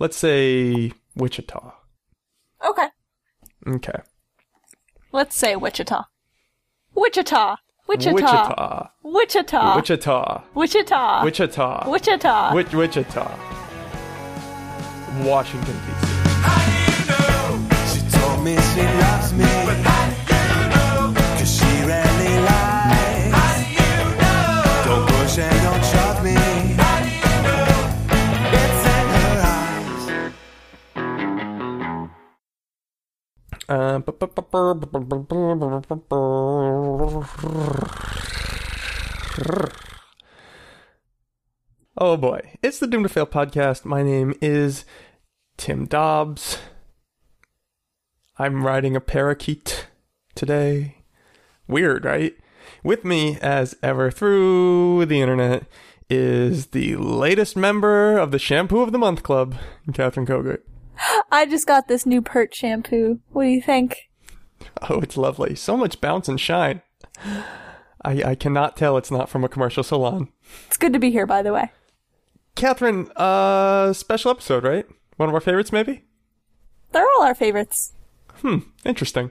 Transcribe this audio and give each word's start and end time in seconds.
Let's 0.00 0.16
say 0.16 0.92
Wichita. 1.16 1.72
Okay. 2.68 2.88
Okay. 3.66 3.98
Let's 5.12 5.36
say 5.36 5.56
Wichita. 5.56 6.04
Wichita. 6.94 7.56
Wichita. 7.88 8.20
Wichita. 8.20 8.90
Wichita. 9.02 9.72
Wichita. 9.74 10.44
Wichita. 10.54 11.24
Wichita. 11.24 11.84
Wichita. 11.90 12.50
Wich- 12.52 12.74
Wichita. 12.74 13.38
Washington, 15.24 15.74
D.C. 15.74 16.06
She 17.90 18.00
told 18.18 18.44
me 18.44 18.56
she 18.56 18.82
loves 18.82 19.32
me. 19.32 19.97
Uh, 33.68 34.00
oh 41.98 42.16
boy. 42.16 42.40
It's 42.62 42.78
the 42.78 42.86
Doom 42.86 43.02
to 43.02 43.10
Fail 43.10 43.26
podcast. 43.26 43.84
My 43.84 44.02
name 44.02 44.32
is 44.40 44.86
Tim 45.58 45.84
Dobbs. 45.84 46.58
I'm 48.38 48.64
riding 48.64 48.96
a 48.96 49.02
parakeet 49.02 49.88
today. 50.34 51.02
Weird, 51.66 52.06
right? 52.06 52.34
With 52.82 53.04
me, 53.04 53.36
as 53.42 53.76
ever, 53.82 54.10
through 54.10 55.04
the 55.04 55.20
internet 55.20 55.64
is 56.08 56.68
the 56.68 56.96
latest 56.96 57.54
member 57.54 58.16
of 58.16 58.30
the 58.30 58.38
Shampoo 58.38 58.80
of 58.80 58.92
the 58.92 58.98
Month 58.98 59.22
Club, 59.22 59.56
Catherine 59.92 60.24
Kogert. 60.24 60.62
I 61.30 61.46
just 61.46 61.66
got 61.66 61.88
this 61.88 62.06
new 62.06 62.22
Pert 62.22 62.54
shampoo. 62.54 63.20
What 63.30 63.44
do 63.44 63.48
you 63.50 63.62
think? 63.62 64.08
Oh, 64.88 65.00
it's 65.00 65.16
lovely. 65.16 65.54
So 65.54 65.76
much 65.76 66.00
bounce 66.00 66.28
and 66.28 66.40
shine. 66.40 66.82
I, 68.04 68.22
I 68.22 68.34
cannot 68.34 68.76
tell 68.76 68.96
it's 68.96 69.10
not 69.10 69.28
from 69.28 69.44
a 69.44 69.48
commercial 69.48 69.82
salon. 69.82 70.28
It's 70.66 70.76
good 70.76 70.92
to 70.92 70.98
be 70.98 71.10
here, 71.10 71.26
by 71.26 71.42
the 71.42 71.52
way. 71.52 71.72
Catherine, 72.54 73.10
uh, 73.16 73.92
special 73.92 74.30
episode, 74.30 74.64
right? 74.64 74.86
One 75.16 75.28
of 75.28 75.34
our 75.34 75.40
favorites, 75.40 75.72
maybe? 75.72 76.04
They're 76.92 77.06
all 77.16 77.22
our 77.22 77.34
favorites. 77.34 77.92
Hmm, 78.36 78.58
interesting. 78.84 79.30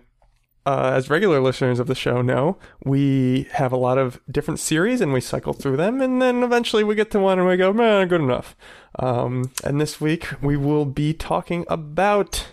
Uh, 0.67 0.91
as 0.93 1.09
regular 1.09 1.39
listeners 1.39 1.79
of 1.79 1.87
the 1.87 1.95
show 1.95 2.21
know, 2.21 2.57
we 2.83 3.47
have 3.53 3.71
a 3.71 3.77
lot 3.77 3.97
of 3.97 4.19
different 4.29 4.59
series 4.59 4.99
and 4.99 5.13
we 5.13 5.21
cycle 5.21 5.53
through 5.53 5.77
them, 5.77 6.01
and 6.01 6.21
then 6.21 6.43
eventually 6.43 6.83
we 6.83 6.93
get 6.93 7.09
to 7.09 7.19
one 7.21 7.39
and 7.39 7.47
we 7.47 7.55
go, 7.55 7.71
man, 7.71 8.05
good 8.09 8.19
enough. 8.19 8.53
Um, 8.99 9.53
and 9.63 9.79
this 9.79 10.01
week 10.01 10.27
we 10.41 10.57
will 10.57 10.83
be 10.83 11.13
talking 11.13 11.65
about 11.69 12.47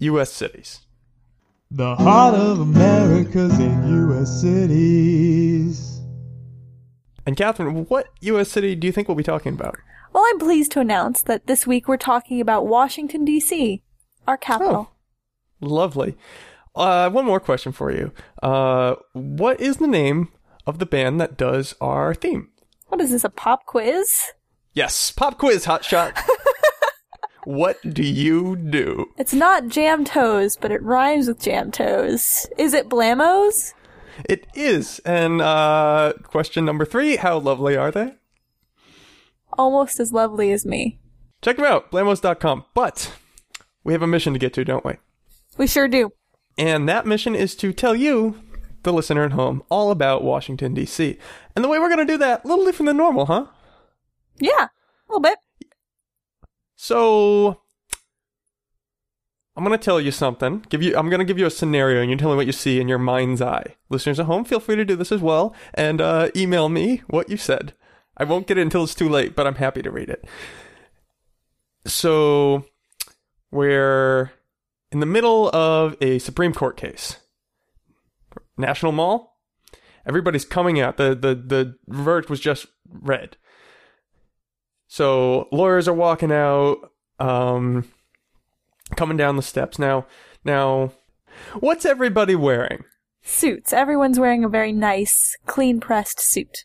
U.S. 0.00 0.30
cities. 0.30 0.80
The 1.70 1.96
heart 1.96 2.34
of 2.34 2.60
America's 2.60 3.58
in 3.58 3.88
U.S. 4.10 4.42
cities. 4.42 6.02
And 7.24 7.38
Catherine, 7.38 7.86
what 7.86 8.08
U.S. 8.20 8.50
city 8.50 8.74
do 8.74 8.86
you 8.86 8.92
think 8.92 9.08
we'll 9.08 9.14
be 9.14 9.22
talking 9.22 9.54
about? 9.54 9.78
Well, 10.12 10.24
I'm 10.28 10.38
pleased 10.38 10.72
to 10.72 10.80
announce 10.80 11.22
that 11.22 11.46
this 11.46 11.66
week 11.66 11.88
we're 11.88 11.96
talking 11.96 12.38
about 12.38 12.66
Washington, 12.66 13.24
D.C., 13.24 13.82
our 14.28 14.36
capital. 14.36 14.90
Oh, 15.62 15.66
Lovely. 15.66 16.18
Uh, 16.76 17.08
one 17.10 17.24
more 17.24 17.40
question 17.40 17.72
for 17.72 17.90
you. 17.90 18.12
Uh, 18.42 18.96
what 19.14 19.60
is 19.60 19.78
the 19.78 19.86
name 19.86 20.28
of 20.66 20.78
the 20.78 20.86
band 20.86 21.20
that 21.20 21.36
does 21.36 21.74
our 21.80 22.14
theme? 22.14 22.50
What 22.88 23.00
is 23.00 23.10
this, 23.10 23.24
a 23.24 23.30
pop 23.30 23.64
quiz? 23.66 24.32
Yes, 24.74 25.10
pop 25.10 25.38
quiz, 25.38 25.64
hotshot. 25.64 26.16
what 27.44 27.78
do 27.88 28.02
you 28.02 28.56
do? 28.56 29.06
It's 29.16 29.32
not 29.32 29.68
jam 29.68 30.04
toes, 30.04 30.56
but 30.60 30.70
it 30.70 30.82
rhymes 30.82 31.28
with 31.28 31.40
jam 31.40 31.70
toes. 31.70 32.46
Is 32.58 32.74
it 32.74 32.88
blamos? 32.90 33.72
It 34.28 34.46
is. 34.54 34.98
And 35.00 35.40
uh, 35.40 36.12
question 36.24 36.64
number 36.64 36.84
three: 36.84 37.16
How 37.16 37.38
lovely 37.38 37.76
are 37.76 37.90
they? 37.90 38.14
Almost 39.54 39.98
as 39.98 40.12
lovely 40.12 40.52
as 40.52 40.66
me. 40.66 40.98
Check 41.42 41.56
them 41.56 41.64
out, 41.64 41.90
blamos.com. 41.90 42.64
But 42.74 43.12
we 43.84 43.92
have 43.92 44.02
a 44.02 44.06
mission 44.06 44.32
to 44.32 44.38
get 44.38 44.52
to, 44.54 44.64
don't 44.64 44.84
we? 44.84 44.94
We 45.56 45.66
sure 45.66 45.88
do. 45.88 46.12
And 46.58 46.88
that 46.88 47.06
mission 47.06 47.34
is 47.34 47.54
to 47.56 47.72
tell 47.72 47.94
you, 47.94 48.40
the 48.82 48.92
listener 48.92 49.24
at 49.24 49.32
home, 49.32 49.62
all 49.68 49.90
about 49.90 50.22
Washington 50.22 50.72
D.C. 50.72 51.18
And 51.54 51.64
the 51.64 51.68
way 51.68 51.78
we're 51.78 51.88
going 51.88 52.06
to 52.06 52.12
do 52.12 52.18
that, 52.18 52.44
a 52.44 52.48
little 52.48 52.64
different 52.64 52.86
than 52.88 52.96
normal, 52.96 53.26
huh? 53.26 53.46
Yeah, 54.38 54.64
a 54.64 54.70
little 55.08 55.20
bit. 55.20 55.38
So 56.76 57.60
I'm 59.56 59.64
gonna 59.64 59.78
tell 59.78 60.00
you 60.00 60.10
something. 60.10 60.64
Give 60.68 60.82
you 60.82 60.96
I'm 60.96 61.08
gonna 61.08 61.24
give 61.24 61.38
you 61.38 61.46
a 61.46 61.50
scenario 61.50 62.02
and 62.02 62.10
you 62.10 62.16
tell 62.16 62.30
me 62.30 62.36
what 62.36 62.46
you 62.46 62.52
see 62.52 62.78
in 62.78 62.88
your 62.88 62.98
mind's 62.98 63.40
eye. 63.40 63.76
Listeners 63.88 64.20
at 64.20 64.26
home, 64.26 64.44
feel 64.44 64.60
free 64.60 64.76
to 64.76 64.84
do 64.84 64.96
this 64.96 65.10
as 65.10 65.22
well 65.22 65.54
and 65.72 66.00
uh, 66.00 66.28
email 66.36 66.68
me 66.68 67.02
what 67.06 67.30
you 67.30 67.38
said. 67.38 67.72
I 68.18 68.24
won't 68.24 68.46
get 68.46 68.58
it 68.58 68.62
until 68.62 68.84
it's 68.84 68.94
too 68.94 69.08
late, 69.08 69.34
but 69.34 69.46
I'm 69.46 69.54
happy 69.56 69.80
to 69.82 69.90
read 69.90 70.10
it. 70.10 70.24
So 71.86 72.66
we're 73.50 74.32
in 74.96 75.00
the 75.00 75.04
middle 75.04 75.54
of 75.54 75.94
a 76.00 76.18
Supreme 76.18 76.54
Court 76.54 76.78
case. 76.78 77.18
National 78.56 78.92
Mall. 78.92 79.36
Everybody's 80.06 80.46
coming 80.46 80.80
out. 80.80 80.96
The 80.96 81.14
the 81.14 81.34
the 81.34 81.76
verdict 81.86 82.30
was 82.30 82.40
just 82.40 82.64
read. 82.90 83.36
So 84.86 85.48
lawyers 85.52 85.86
are 85.86 85.92
walking 85.92 86.32
out, 86.32 86.78
um, 87.18 87.92
coming 88.96 89.18
down 89.18 89.36
the 89.36 89.42
steps. 89.42 89.78
Now, 89.78 90.06
now, 90.46 90.92
what's 91.60 91.84
everybody 91.84 92.34
wearing? 92.34 92.84
Suits. 93.22 93.74
Everyone's 93.74 94.18
wearing 94.18 94.44
a 94.44 94.48
very 94.48 94.72
nice, 94.72 95.36
clean 95.44 95.78
pressed 95.78 96.20
suit. 96.20 96.64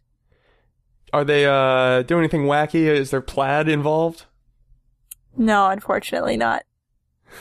Are 1.12 1.25
they 1.25 1.46
uh 1.46 2.03
doing 2.03 2.22
anything 2.22 2.46
wacky? 2.46 2.86
Is 2.86 3.12
there 3.12 3.20
plaid 3.20 3.68
involved? 3.68 4.24
No, 5.36 5.68
unfortunately 5.68 6.38
not. 6.38 6.64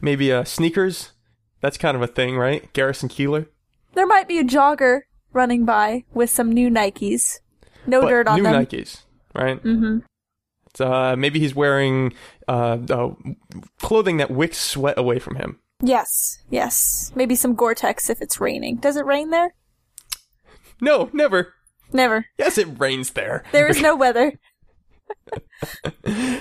Maybe 0.00 0.32
uh 0.32 0.44
sneakers? 0.44 1.12
That's 1.60 1.78
kind 1.78 1.96
of 1.96 2.02
a 2.02 2.06
thing, 2.06 2.36
right? 2.36 2.72
Garrison 2.72 3.08
Keillor. 3.08 3.46
There 3.94 4.06
might 4.06 4.26
be 4.28 4.38
a 4.38 4.44
jogger 4.44 5.02
running 5.32 5.64
by 5.64 6.04
with 6.12 6.30
some 6.30 6.50
new 6.52 6.68
Nikes. 6.68 7.38
No 7.86 8.02
But 8.02 8.08
dirt 8.08 8.28
on 8.28 8.36
new 8.36 8.42
them. 8.44 8.52
New 8.52 8.66
Nikes, 8.66 9.02
right? 9.34 9.62
Mm-hmm. 9.62 10.82
Uh, 10.82 11.16
maybe 11.16 11.38
he's 11.38 11.54
wearing 11.54 12.14
uh, 12.48 12.78
uh 12.88 13.10
clothing 13.80 14.16
that 14.16 14.30
wicks 14.30 14.58
sweat 14.58 14.98
away 14.98 15.18
from 15.18 15.36
him. 15.36 15.58
Yes, 15.82 16.38
yes. 16.48 17.12
Maybe 17.14 17.34
some 17.34 17.54
Gore-Tex 17.54 18.08
if 18.08 18.22
it's 18.22 18.40
raining. 18.40 18.76
Does 18.76 18.96
it 18.96 19.04
rain 19.04 19.30
there? 19.30 19.54
No, 20.80 21.10
never. 21.12 21.54
Never. 21.92 22.26
Yes, 22.38 22.56
it 22.56 22.68
rains 22.80 23.10
there. 23.10 23.44
There 23.52 23.66
is 23.66 23.80
no 23.82 23.96
weather. 24.04 24.38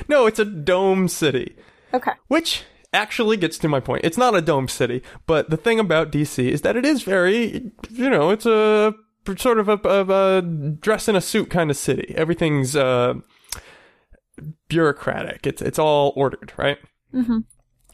No, 0.08 0.28
it's 0.28 0.40
a 0.40 0.46
dome 0.46 1.08
city. 1.08 1.56
Okay. 1.94 2.12
Which 2.28 2.64
actually 2.94 3.38
gets 3.38 3.58
to 3.60 3.68
my 3.68 3.80
point. 3.80 4.04
It's 4.04 4.18
not 4.18 4.36
a 4.36 4.42
dome 4.42 4.68
city, 4.68 5.02
but 5.26 5.50
the 5.50 5.58
thing 5.58 5.80
about 5.80 6.12
DC 6.12 6.50
is 6.50 6.62
that 6.62 6.76
it 6.76 6.86
is 6.86 7.04
very, 7.04 7.72
you 7.90 8.10
know, 8.10 8.30
it's 8.30 8.46
a 8.46 8.94
sort 9.38 9.60
of 9.60 9.70
a, 9.70 9.74
of 9.88 10.10
a 10.10 10.42
dress 10.42 11.08
in 11.08 11.16
a 11.16 11.22
suit 11.22 11.50
kind 11.50 11.70
of 11.70 11.78
city. 11.78 12.14
Everything's 12.16 12.76
uh, 12.76 13.16
bureaucratic. 14.68 15.46
It's 15.46 15.62
it's 15.62 15.80
all 15.80 16.14
ordered, 16.16 16.54
right? 16.58 16.78
Mm-hmm. 17.14 17.40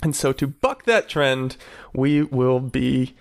And 0.04 0.16
so 0.16 0.32
to 0.34 0.48
buck 0.48 0.86
that 0.86 1.10
trend, 1.10 1.58
we 1.94 2.24
will 2.24 2.60
be 2.60 3.16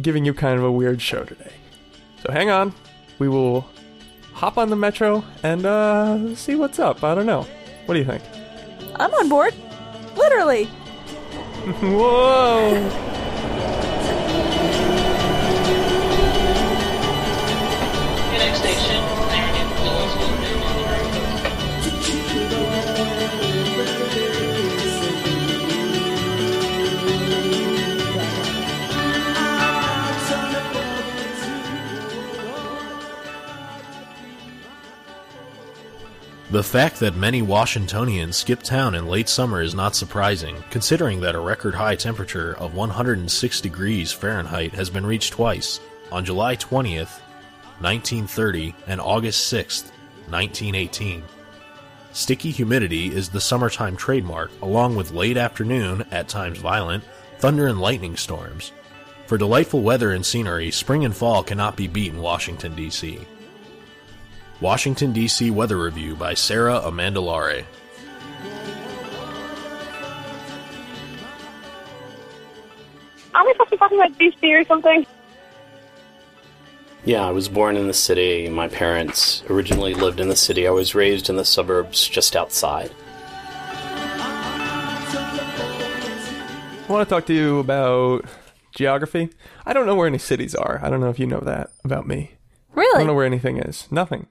giving 0.00 0.24
you 0.24 0.34
kind 0.34 0.58
of 0.58 0.64
a 0.64 0.72
weird 0.72 1.02
show 1.02 1.24
today. 1.24 1.52
So 2.22 2.32
hang 2.32 2.50
on, 2.50 2.74
we 3.18 3.28
will 3.28 3.66
hop 4.32 4.58
on 4.58 4.70
the 4.70 4.76
metro 4.76 5.24
and 5.42 5.66
uh, 5.66 6.34
see 6.34 6.54
what's 6.54 6.78
up. 6.78 7.04
I 7.04 7.14
don't 7.14 7.26
know. 7.26 7.46
What 7.86 7.94
do 7.94 8.00
you 8.00 8.06
think? 8.06 8.22
I'm 8.96 9.12
on 9.12 9.28
board. 9.28 9.54
Literally. 10.16 10.68
Whoa! 11.62 13.11
The 36.52 36.62
fact 36.62 37.00
that 37.00 37.16
many 37.16 37.40
Washingtonians 37.40 38.36
skip 38.36 38.62
town 38.62 38.94
in 38.94 39.06
late 39.06 39.30
summer 39.30 39.62
is 39.62 39.74
not 39.74 39.96
surprising, 39.96 40.62
considering 40.68 41.18
that 41.20 41.34
a 41.34 41.40
record 41.40 41.74
high 41.74 41.96
temperature 41.96 42.54
of 42.58 42.74
106 42.74 43.60
degrees 43.62 44.12
Fahrenheit 44.12 44.74
has 44.74 44.90
been 44.90 45.06
reached 45.06 45.32
twice 45.32 45.80
on 46.10 46.26
July 46.26 46.54
20th, 46.56 47.22
1930, 47.80 48.74
and 48.86 49.00
August 49.00 49.50
6th, 49.50 49.92
1918. 50.28 51.22
Sticky 52.12 52.50
humidity 52.50 53.06
is 53.06 53.30
the 53.30 53.40
summertime 53.40 53.96
trademark, 53.96 54.50
along 54.60 54.94
with 54.94 55.12
late 55.12 55.38
afternoon, 55.38 56.04
at 56.10 56.28
times 56.28 56.58
violent, 56.58 57.02
thunder 57.38 57.66
and 57.66 57.80
lightning 57.80 58.14
storms. 58.14 58.72
For 59.26 59.38
delightful 59.38 59.80
weather 59.80 60.10
and 60.10 60.26
scenery, 60.26 60.70
spring 60.70 61.06
and 61.06 61.16
fall 61.16 61.42
cannot 61.42 61.76
be 61.76 61.88
beat 61.88 62.12
in 62.12 62.20
Washington, 62.20 62.74
D.C. 62.74 63.26
Washington, 64.62 65.12
D.C. 65.12 65.50
Weather 65.50 65.76
Review 65.76 66.14
by 66.14 66.34
Sarah 66.34 66.80
Amandolare. 66.84 67.64
Aren't 73.34 73.46
we 73.48 73.52
supposed 73.54 73.70
to 73.70 73.70
be 73.70 73.76
talking 73.76 73.98
about 73.98 74.16
DC 74.20 74.60
or 74.60 74.64
something? 74.64 75.04
Yeah, 77.04 77.26
I 77.26 77.32
was 77.32 77.48
born 77.48 77.76
in 77.76 77.88
the 77.88 77.92
city. 77.92 78.48
My 78.48 78.68
parents 78.68 79.42
originally 79.50 79.94
lived 79.94 80.20
in 80.20 80.28
the 80.28 80.36
city. 80.36 80.68
I 80.68 80.70
was 80.70 80.94
raised 80.94 81.28
in 81.28 81.34
the 81.34 81.44
suburbs 81.44 82.06
just 82.06 82.36
outside. 82.36 82.92
I 86.78 86.86
want 86.88 87.08
to 87.08 87.12
talk 87.12 87.26
to 87.26 87.34
you 87.34 87.58
about 87.58 88.26
geography. 88.76 89.30
I 89.66 89.72
don't 89.72 89.86
know 89.86 89.96
where 89.96 90.06
any 90.06 90.18
cities 90.18 90.54
are. 90.54 90.78
I 90.84 90.88
don't 90.88 91.00
know 91.00 91.10
if 91.10 91.18
you 91.18 91.26
know 91.26 91.40
that 91.40 91.70
about 91.82 92.06
me. 92.06 92.36
Really? 92.76 92.94
I 92.94 92.98
don't 92.98 93.08
know 93.08 93.14
where 93.14 93.26
anything 93.26 93.58
is. 93.58 93.90
Nothing. 93.90 94.28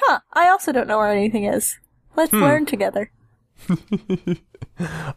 Huh. 0.00 0.20
I 0.32 0.48
also 0.48 0.70
don't 0.72 0.86
know 0.88 0.98
where 0.98 1.10
anything 1.12 1.44
is. 1.44 1.76
Let's 2.16 2.30
Hmm. 2.30 2.42
learn 2.42 2.66
together. 2.66 3.10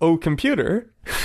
Oh, 0.01 0.18
computer. 0.18 0.92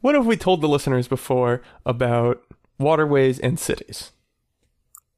what 0.00 0.14
have 0.14 0.24
we 0.26 0.36
told 0.36 0.60
the 0.62 0.68
listeners 0.68 1.08
before 1.08 1.60
about 1.84 2.42
waterways 2.78 3.38
and 3.38 3.58
cities? 3.60 4.12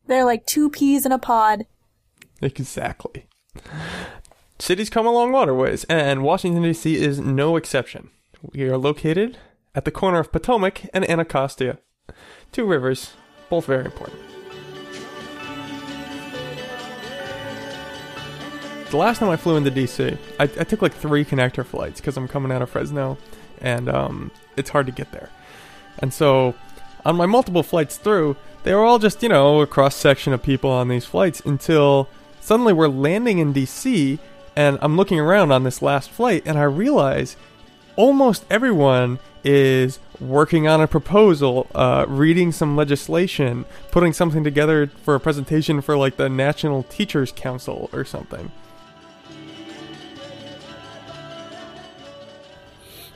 They're 0.09 0.25
like 0.25 0.45
two 0.47 0.71
peas 0.71 1.07
in 1.07 1.13
a 1.13 1.19
pod. 1.19 1.67
Exactly. 2.43 3.27
Cities 4.59 4.91
come 4.91 5.07
along 5.07 5.31
waterways, 5.33 5.85
and 5.85 6.23
Washington, 6.25 6.65
D.C. 6.65 6.97
is 6.97 7.21
no 7.21 7.55
exception. 7.57 8.11
We 8.53 8.65
are 8.65 8.77
located 8.77 9.39
at 9.75 9.85
the 9.85 9.91
corner 9.93 10.19
of 10.19 10.33
Potomac 10.33 10.83
and 10.93 11.09
Anacostia. 11.09 11.79
Two 12.53 12.67
rivers, 12.67 13.13
both 13.49 13.67
very 13.67 13.85
important. 13.85 14.19
The 18.91 18.97
last 18.97 19.19
time 19.19 19.29
I 19.29 19.37
flew 19.37 19.57
into 19.57 19.71
DC, 19.71 20.17
I, 20.39 20.45
I 20.45 20.65
took 20.65 20.81
like 20.81 20.95
three 20.95 21.25
connector 21.25 21.65
flights 21.67 22.01
because 22.01 22.17
I'm 22.17 22.29
coming 22.29 22.53
out 22.53 22.63
of 22.63 22.71
Fresno, 22.71 23.19
and 23.61 23.89
um, 23.89 24.31
it's 24.57 24.71
hard 24.71 24.87
to 24.87 24.93
get 24.93 25.11
there. 25.11 25.31
And 25.99 26.13
so, 26.13 26.55
on 27.05 27.17
my 27.17 27.27
multiple 27.27 27.63
flights 27.63 27.97
through, 27.97 28.37
they 28.63 28.75
were 28.75 28.85
all 28.85 28.99
just, 28.99 29.23
you 29.23 29.29
know, 29.29 29.61
a 29.61 29.67
cross 29.67 29.97
section 29.97 30.33
of 30.33 30.43
people 30.43 30.71
on 30.71 30.89
these 30.89 31.05
flights 31.05 31.41
until 31.41 32.09
suddenly 32.41 32.73
we're 32.73 32.89
landing 32.89 33.39
in 33.39 33.53
DC, 33.53 34.19
and 34.55 34.79
I'm 34.81 34.97
looking 34.97 35.19
around 35.19 35.51
on 35.51 35.65
this 35.65 35.83
last 35.83 36.11
flight, 36.11 36.43
and 36.47 36.57
I 36.59 36.65
realize 36.65 37.37
almost 37.97 38.45
everyone 38.49 39.19
is 39.43 39.99
working 40.21 40.67
on 40.67 40.81
a 40.81 40.87
proposal, 40.87 41.67
uh, 41.75 42.07
reading 42.09 42.53
some 42.53 42.77
legislation, 42.77 43.65
putting 43.91 44.13
something 44.13 44.45
together 44.45 44.87
for 45.03 45.15
a 45.15 45.21
presentation 45.21 45.81
for 45.81 45.97
like 45.97 46.17
the 46.17 46.29
National 46.29 46.85
Teachers 46.85 47.33
Council 47.33 47.91
or 47.93 48.05
something. 48.05 48.51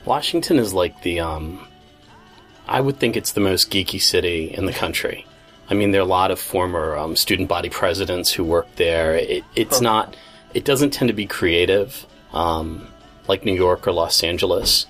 Washington 0.09 0.57
is 0.57 0.73
like 0.73 1.03
the, 1.03 1.19
um, 1.19 1.67
I 2.67 2.81
would 2.81 2.99
think 2.99 3.15
it's 3.15 3.33
the 3.33 3.41
most 3.41 3.69
geeky 3.69 4.01
city 4.01 4.51
in 4.51 4.65
the 4.65 4.73
country. 4.73 5.27
I 5.69 5.75
mean, 5.75 5.91
there 5.91 6.01
are 6.01 6.03
a 6.03 6.07
lot 6.07 6.31
of 6.31 6.39
former 6.39 6.97
um, 6.97 7.15
student 7.15 7.47
body 7.47 7.69
presidents 7.69 8.31
who 8.31 8.43
work 8.43 8.65
there. 8.75 9.13
It, 9.13 9.43
it's 9.55 9.81
not, 9.81 10.15
it 10.55 10.65
doesn't 10.65 10.89
tend 10.89 11.09
to 11.09 11.13
be 11.13 11.27
creative 11.27 12.07
um, 12.33 12.87
like 13.27 13.45
New 13.45 13.53
York 13.53 13.87
or 13.87 13.91
Los 13.91 14.23
Angeles. 14.23 14.87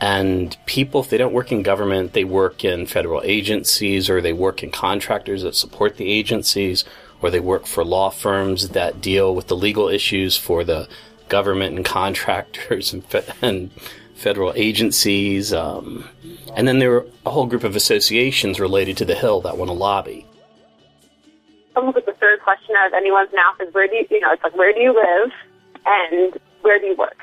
And 0.00 0.56
people, 0.64 1.02
if 1.02 1.10
they 1.10 1.18
don't 1.18 1.34
work 1.34 1.52
in 1.52 1.62
government, 1.62 2.14
they 2.14 2.24
work 2.24 2.64
in 2.64 2.86
federal 2.86 3.20
agencies 3.24 4.08
or 4.08 4.22
they 4.22 4.32
work 4.32 4.62
in 4.62 4.70
contractors 4.70 5.42
that 5.42 5.54
support 5.54 5.98
the 5.98 6.10
agencies 6.10 6.82
or 7.20 7.30
they 7.30 7.40
work 7.40 7.66
for 7.66 7.84
law 7.84 8.08
firms 8.08 8.70
that 8.70 9.02
deal 9.02 9.34
with 9.34 9.48
the 9.48 9.56
legal 9.56 9.90
issues 9.90 10.38
for 10.38 10.64
the 10.64 10.88
government 11.28 11.76
and 11.76 11.84
contractors 11.84 12.92
and, 12.94 13.04
and 13.42 13.70
federal 14.16 14.52
agencies. 14.56 15.52
Um, 15.52 16.04
and 16.56 16.66
then 16.66 16.78
there 16.78 16.94
are 16.94 17.06
a 17.24 17.30
whole 17.30 17.46
group 17.46 17.64
of 17.64 17.76
associations 17.76 18.58
related 18.58 18.96
to 18.98 19.04
the 19.04 19.14
Hill 19.14 19.40
that 19.42 19.56
want 19.56 19.68
to 19.68 19.74
lobby. 19.74 20.26
Almost 21.76 21.96
like 21.96 22.06
the 22.06 22.14
third 22.14 22.40
question 22.40 22.74
out 22.76 22.88
of 22.88 22.94
anyone's 22.94 23.32
mouth 23.32 23.60
is 23.60 23.72
where 23.74 23.86
do 23.86 23.94
you, 23.94 24.06
you 24.10 24.20
know, 24.20 24.32
it's 24.32 24.42
like 24.42 24.56
where 24.56 24.72
do 24.72 24.80
you 24.80 24.94
live 24.94 25.30
and 25.84 26.38
where 26.62 26.80
do 26.80 26.86
you 26.86 26.96
work? 26.96 27.20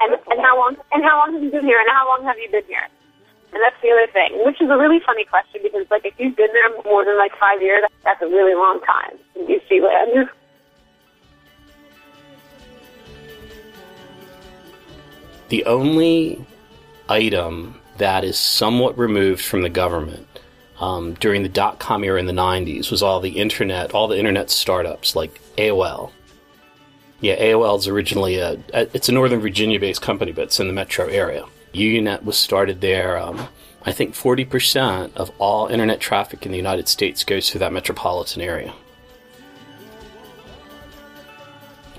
And, 0.00 0.14
and 0.14 0.40
how 0.40 0.56
long 0.56 0.76
and 0.92 1.04
how 1.04 1.18
long 1.18 1.34
have 1.34 1.42
you 1.42 1.50
been 1.50 1.64
here 1.64 1.78
and 1.78 1.88
how 1.90 2.08
long 2.08 2.24
have 2.24 2.38
you 2.38 2.50
been 2.50 2.64
here? 2.64 2.88
And 3.52 3.60
that's 3.62 3.76
the 3.82 3.92
other 3.92 4.10
thing, 4.10 4.40
which 4.46 4.60
is 4.62 4.70
a 4.70 4.78
really 4.78 4.98
funny 5.04 5.26
question 5.26 5.60
because 5.62 5.86
like 5.90 6.06
if 6.06 6.14
you've 6.16 6.34
been 6.34 6.50
there 6.52 6.72
more 6.84 7.04
than 7.04 7.18
like 7.18 7.36
five 7.38 7.60
years, 7.60 7.84
that's 8.02 8.22
a 8.22 8.26
really 8.26 8.54
long 8.54 8.80
time 8.80 9.18
in 9.36 9.46
DC 9.46 9.84
land. 9.84 10.30
The 15.52 15.66
only 15.66 16.42
item 17.10 17.78
that 17.98 18.24
is 18.24 18.38
somewhat 18.38 18.96
removed 18.96 19.44
from 19.44 19.60
the 19.60 19.68
government 19.68 20.26
um, 20.80 21.12
during 21.12 21.42
the 21.42 21.50
dot 21.50 21.78
com 21.78 22.04
era 22.04 22.18
in 22.18 22.24
the 22.24 22.32
90s 22.32 22.90
was 22.90 23.02
all 23.02 23.20
the 23.20 23.36
internet, 23.36 23.92
all 23.92 24.08
the 24.08 24.18
internet 24.18 24.48
startups 24.48 25.14
like 25.14 25.42
AOL. 25.58 26.10
Yeah, 27.20 27.38
AOL 27.38 27.78
is 27.78 27.86
originally 27.86 28.38
a, 28.38 28.58
it's 28.72 29.10
a 29.10 29.12
Northern 29.12 29.40
Virginia 29.40 29.78
based 29.78 30.00
company, 30.00 30.32
but 30.32 30.44
it's 30.44 30.58
in 30.58 30.68
the 30.68 30.72
metro 30.72 31.06
area. 31.06 31.44
UUNET 31.74 32.24
was 32.24 32.38
started 32.38 32.80
there. 32.80 33.18
Um, 33.18 33.46
I 33.82 33.92
think 33.92 34.14
40% 34.14 35.14
of 35.16 35.30
all 35.38 35.66
internet 35.66 36.00
traffic 36.00 36.46
in 36.46 36.52
the 36.52 36.56
United 36.56 36.88
States 36.88 37.24
goes 37.24 37.50
through 37.50 37.58
that 37.58 37.74
metropolitan 37.74 38.40
area. 38.40 38.72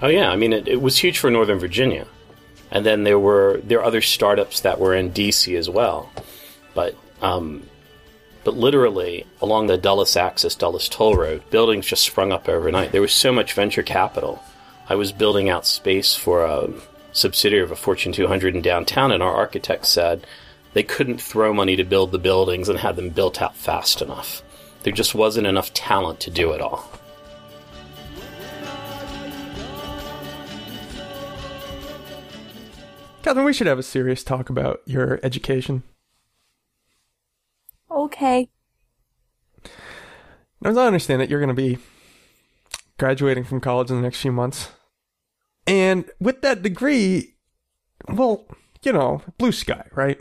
Oh 0.02 0.08
yeah, 0.08 0.32
I 0.32 0.38
mean 0.38 0.54
it, 0.54 0.68
it 0.68 0.82
was 0.82 0.98
huge 0.98 1.20
for 1.20 1.30
Northern 1.30 1.60
Virginia, 1.60 2.08
and 2.74 2.84
then 2.84 3.04
there 3.04 3.20
were 3.20 3.62
there 3.64 3.80
are 3.80 3.86
other 3.86 4.02
startups 4.02 4.62
that 4.62 4.80
were 4.80 4.96
in 4.96 5.12
DC 5.12 5.56
as 5.56 5.70
well, 5.70 6.12
but 6.74 6.96
um, 7.22 7.64
but 8.44 8.56
literally 8.56 9.26
along 9.42 9.68
the 9.68 9.78
Dulles 9.78 10.18
Axis, 10.18 10.56
Dulles 10.56 10.90
Toll 10.90 11.16
Road, 11.16 11.50
buildings 11.52 11.86
just 11.86 12.04
sprung 12.04 12.34
up 12.34 12.50
overnight. 12.50 12.92
There 12.92 13.00
was 13.00 13.14
so 13.14 13.32
much 13.32 13.54
venture 13.54 13.84
capital. 13.84 14.44
I 14.90 14.96
was 14.96 15.12
building 15.12 15.50
out 15.50 15.68
space 15.68 16.16
for 16.16 16.44
a 16.44 16.74
subsidiary 17.14 17.64
of 17.64 17.72
a 17.72 17.76
Fortune 17.76 18.12
200 18.12 18.56
in 18.56 18.64
downtown, 18.64 19.12
and 19.12 19.22
our 19.22 19.34
architect 19.34 19.86
said 19.86 20.26
they 20.74 20.84
couldn't 20.84 21.22
throw 21.22 21.54
money 21.54 21.76
to 21.76 21.84
build 21.84 22.12
the 22.12 22.18
buildings 22.18 22.70
and 22.70 22.80
have 22.80 22.96
them 22.96 23.10
built 23.10 23.40
out 23.40 23.56
fast 23.56 24.02
enough. 24.02 24.42
There 24.82 24.92
just 24.92 25.14
wasn't 25.14 25.46
enough 25.46 25.74
talent 25.76 26.22
to 26.22 26.32
do 26.32 26.52
it 26.54 26.60
all. 26.60 26.90
Catherine, 33.24 33.46
we 33.46 33.54
should 33.54 33.68
have 33.68 33.80
a 33.80 33.84
serious 33.84 34.22
talk 34.22 34.50
about 34.50 34.82
your 34.86 35.20
education. 35.24 35.84
Okay. 37.90 38.50
Now, 40.60 40.72
as 40.72 40.78
I 40.78 40.88
understand 40.88 41.22
it, 41.22 41.30
you're 41.30 41.40
going 41.40 41.48
to 41.48 41.54
be 41.54 41.78
graduating 43.00 43.46
from 43.46 43.62
college 43.62 43.90
in 43.90 43.96
the 43.96 44.02
next 44.02 44.20
few 44.22 44.34
months. 44.34 44.72
And 45.66 46.04
with 46.20 46.42
that 46.42 46.64
degree, 46.64 47.36
well, 48.10 48.46
you 48.82 48.92
know, 48.92 49.22
blue 49.38 49.54
sky, 49.54 49.88
right? 49.94 50.20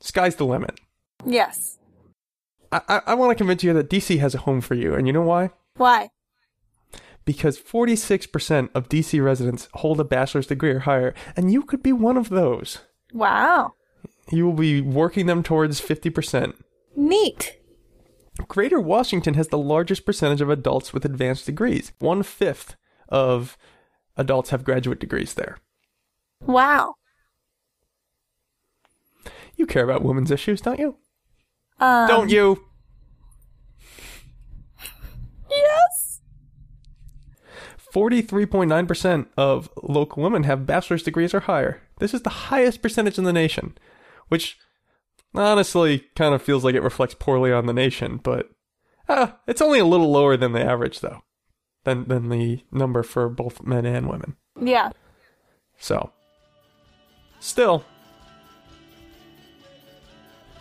Sky's 0.00 0.36
the 0.36 0.46
limit. 0.46 0.80
Yes. 1.26 1.76
I, 2.72 2.80
I, 2.88 3.00
I 3.08 3.14
want 3.14 3.30
to 3.30 3.34
convince 3.34 3.62
you 3.62 3.74
that 3.74 3.90
DC 3.90 4.18
has 4.20 4.34
a 4.34 4.38
home 4.38 4.62
for 4.62 4.74
you, 4.74 4.94
and 4.94 5.06
you 5.06 5.12
know 5.12 5.22
why? 5.22 5.50
Why? 5.76 6.08
Because 7.26 7.60
46% 7.60 8.70
of 8.74 8.88
DC 8.88 9.22
residents 9.22 9.68
hold 9.74 10.00
a 10.00 10.04
bachelor's 10.04 10.46
degree 10.46 10.70
or 10.70 10.78
higher, 10.80 11.12
and 11.36 11.52
you 11.52 11.62
could 11.62 11.82
be 11.82 11.92
one 11.92 12.16
of 12.16 12.30
those. 12.30 12.78
Wow. 13.12 13.74
You 14.30 14.46
will 14.46 14.54
be 14.54 14.80
working 14.80 15.26
them 15.26 15.42
towards 15.42 15.80
50%. 15.80 16.54
Neat. 16.96 17.58
Greater 18.48 18.80
Washington 18.80 19.34
has 19.34 19.48
the 19.48 19.58
largest 19.58 20.06
percentage 20.06 20.40
of 20.40 20.48
adults 20.50 20.94
with 20.94 21.04
advanced 21.04 21.46
degrees. 21.46 21.92
One 21.98 22.22
fifth 22.22 22.76
of 23.08 23.58
adults 24.16 24.50
have 24.50 24.64
graduate 24.64 25.00
degrees 25.00 25.34
there. 25.34 25.58
Wow. 26.40 26.94
You 29.56 29.66
care 29.66 29.84
about 29.84 30.02
women's 30.02 30.30
issues, 30.30 30.60
don't 30.60 30.78
you? 30.78 30.96
Um, 31.80 32.08
don't 32.08 32.30
you? 32.30 32.62
Yes. 35.50 36.20
43.9% 37.96 39.26
of 39.38 39.70
local 39.82 40.22
women 40.22 40.42
have 40.42 40.66
bachelor's 40.66 41.02
degrees 41.02 41.32
or 41.32 41.40
higher. 41.40 41.80
This 41.98 42.12
is 42.12 42.20
the 42.20 42.28
highest 42.28 42.82
percentage 42.82 43.16
in 43.16 43.24
the 43.24 43.32
nation, 43.32 43.78
which 44.28 44.58
honestly 45.34 46.04
kind 46.14 46.34
of 46.34 46.42
feels 46.42 46.62
like 46.62 46.74
it 46.74 46.82
reflects 46.82 47.14
poorly 47.14 47.50
on 47.52 47.64
the 47.64 47.72
nation, 47.72 48.20
but 48.22 48.50
Uh, 49.08 49.28
it's 49.46 49.62
only 49.62 49.78
a 49.78 49.84
little 49.84 50.10
lower 50.10 50.36
than 50.36 50.50
the 50.52 50.60
average, 50.60 50.98
though, 50.98 51.22
than 51.84 52.08
than 52.08 52.28
the 52.28 52.64
number 52.72 53.04
for 53.04 53.28
both 53.28 53.62
men 53.62 53.86
and 53.86 54.08
women. 54.08 54.36
Yeah. 54.60 54.90
So, 55.78 56.10
still, 57.38 57.84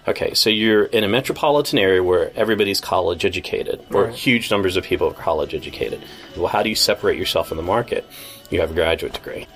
Okay, 0.08 0.36
so 0.36 0.52
you're 0.52 0.84
in 0.84 1.04
a 1.04 1.08
metropolitan 1.08 1.80
area 1.80 2.04
where 2.04 2.32
everybody's 2.36 2.80
college 2.80 3.26
educated, 3.26 3.84
or 3.92 4.06
Right. 4.06 4.14
huge 4.14 4.52
numbers 4.52 4.78
of 4.78 4.84
people 4.84 5.08
are 5.10 5.14
college 5.14 5.56
educated. 5.56 6.04
Well, 6.38 6.48
how 6.48 6.62
do 6.62 6.70
you 6.70 6.76
separate 6.76 7.18
yourself 7.18 7.50
in 7.50 7.58
the 7.58 7.64
market? 7.64 8.06
You 8.52 8.60
have 8.62 8.70
a 8.72 8.74
graduate 8.76 9.14
degree. 9.14 9.48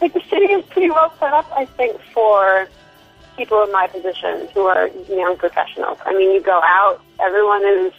Like 0.00 0.12
the 0.14 0.22
city 0.28 0.52
is 0.52 0.64
pretty 0.66 0.90
well 0.90 1.12
set 1.20 1.32
up, 1.32 1.46
I 1.54 1.66
think, 1.66 2.00
for 2.12 2.68
people 3.36 3.62
in 3.62 3.70
my 3.70 3.86
position 3.86 4.48
who 4.54 4.62
are 4.66 4.88
young 5.08 5.36
professionals. 5.36 5.98
I 6.04 6.12
mean, 6.14 6.32
you 6.32 6.40
go 6.40 6.60
out, 6.64 7.00
everyone 7.20 7.64
is 7.64 7.92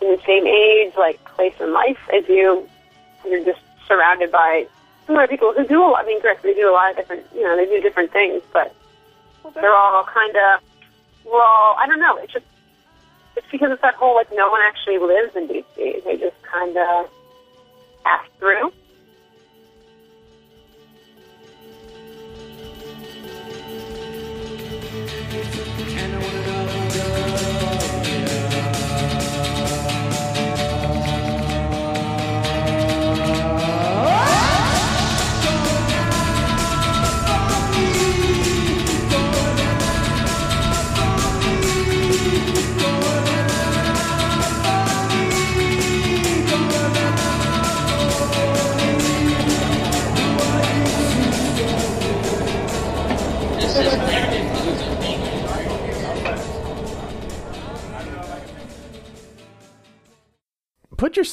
in 0.00 0.10
the 0.12 0.20
same 0.24 0.46
age, 0.46 0.92
like 0.96 1.22
place 1.24 1.54
in 1.58 1.72
life 1.72 1.98
as 2.14 2.28
you. 2.28 2.68
You're 3.28 3.44
just 3.44 3.60
surrounded 3.88 4.30
by 4.30 4.66
similar 5.08 5.26
people 5.26 5.52
who 5.56 5.66
do 5.66 5.82
a 5.82 5.88
lot. 5.88 6.04
I 6.04 6.06
mean, 6.06 6.20
correct, 6.20 6.44
they 6.44 6.54
do 6.54 6.70
a 6.70 6.70
lot 6.70 6.92
of 6.92 6.96
different, 6.96 7.26
you 7.34 7.42
know, 7.42 7.56
they 7.56 7.64
do 7.64 7.80
different 7.80 8.12
things, 8.12 8.42
but 8.52 8.72
they're 9.54 9.74
all 9.74 10.04
kind 10.04 10.36
of, 10.36 10.60
we're 11.24 11.42
all, 11.42 11.74
I 11.78 11.86
don't 11.86 11.98
know, 11.98 12.16
it's 12.18 12.32
just, 12.32 12.44
it's 13.34 13.46
because 13.50 13.72
it's 13.72 13.82
that 13.82 13.94
whole, 13.94 14.14
like, 14.14 14.28
no 14.32 14.50
one 14.50 14.60
actually 14.62 14.98
lives 14.98 15.34
in 15.34 15.46
D.C. 15.46 16.02
They 16.04 16.16
just 16.18 16.40
kind 16.42 16.76
of 16.76 17.08
pass 18.04 18.26
through. 18.38 18.72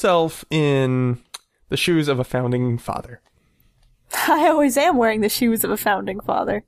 Yourself 0.06 0.44
in 0.50 1.18
the 1.68 1.76
shoes 1.76 2.06
of 2.06 2.20
a 2.20 2.24
founding 2.24 2.78
father. 2.78 3.20
I 4.28 4.46
always 4.46 4.76
am 4.76 4.96
wearing 4.96 5.20
the 5.20 5.28
shoes 5.28 5.64
of 5.64 5.70
a 5.72 5.76
founding 5.76 6.20
father. 6.20 6.62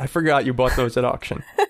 I 0.00 0.08
forgot 0.08 0.44
you 0.44 0.52
bought 0.52 0.74
those 0.74 0.96
at 0.96 1.04
auction. 1.04 1.44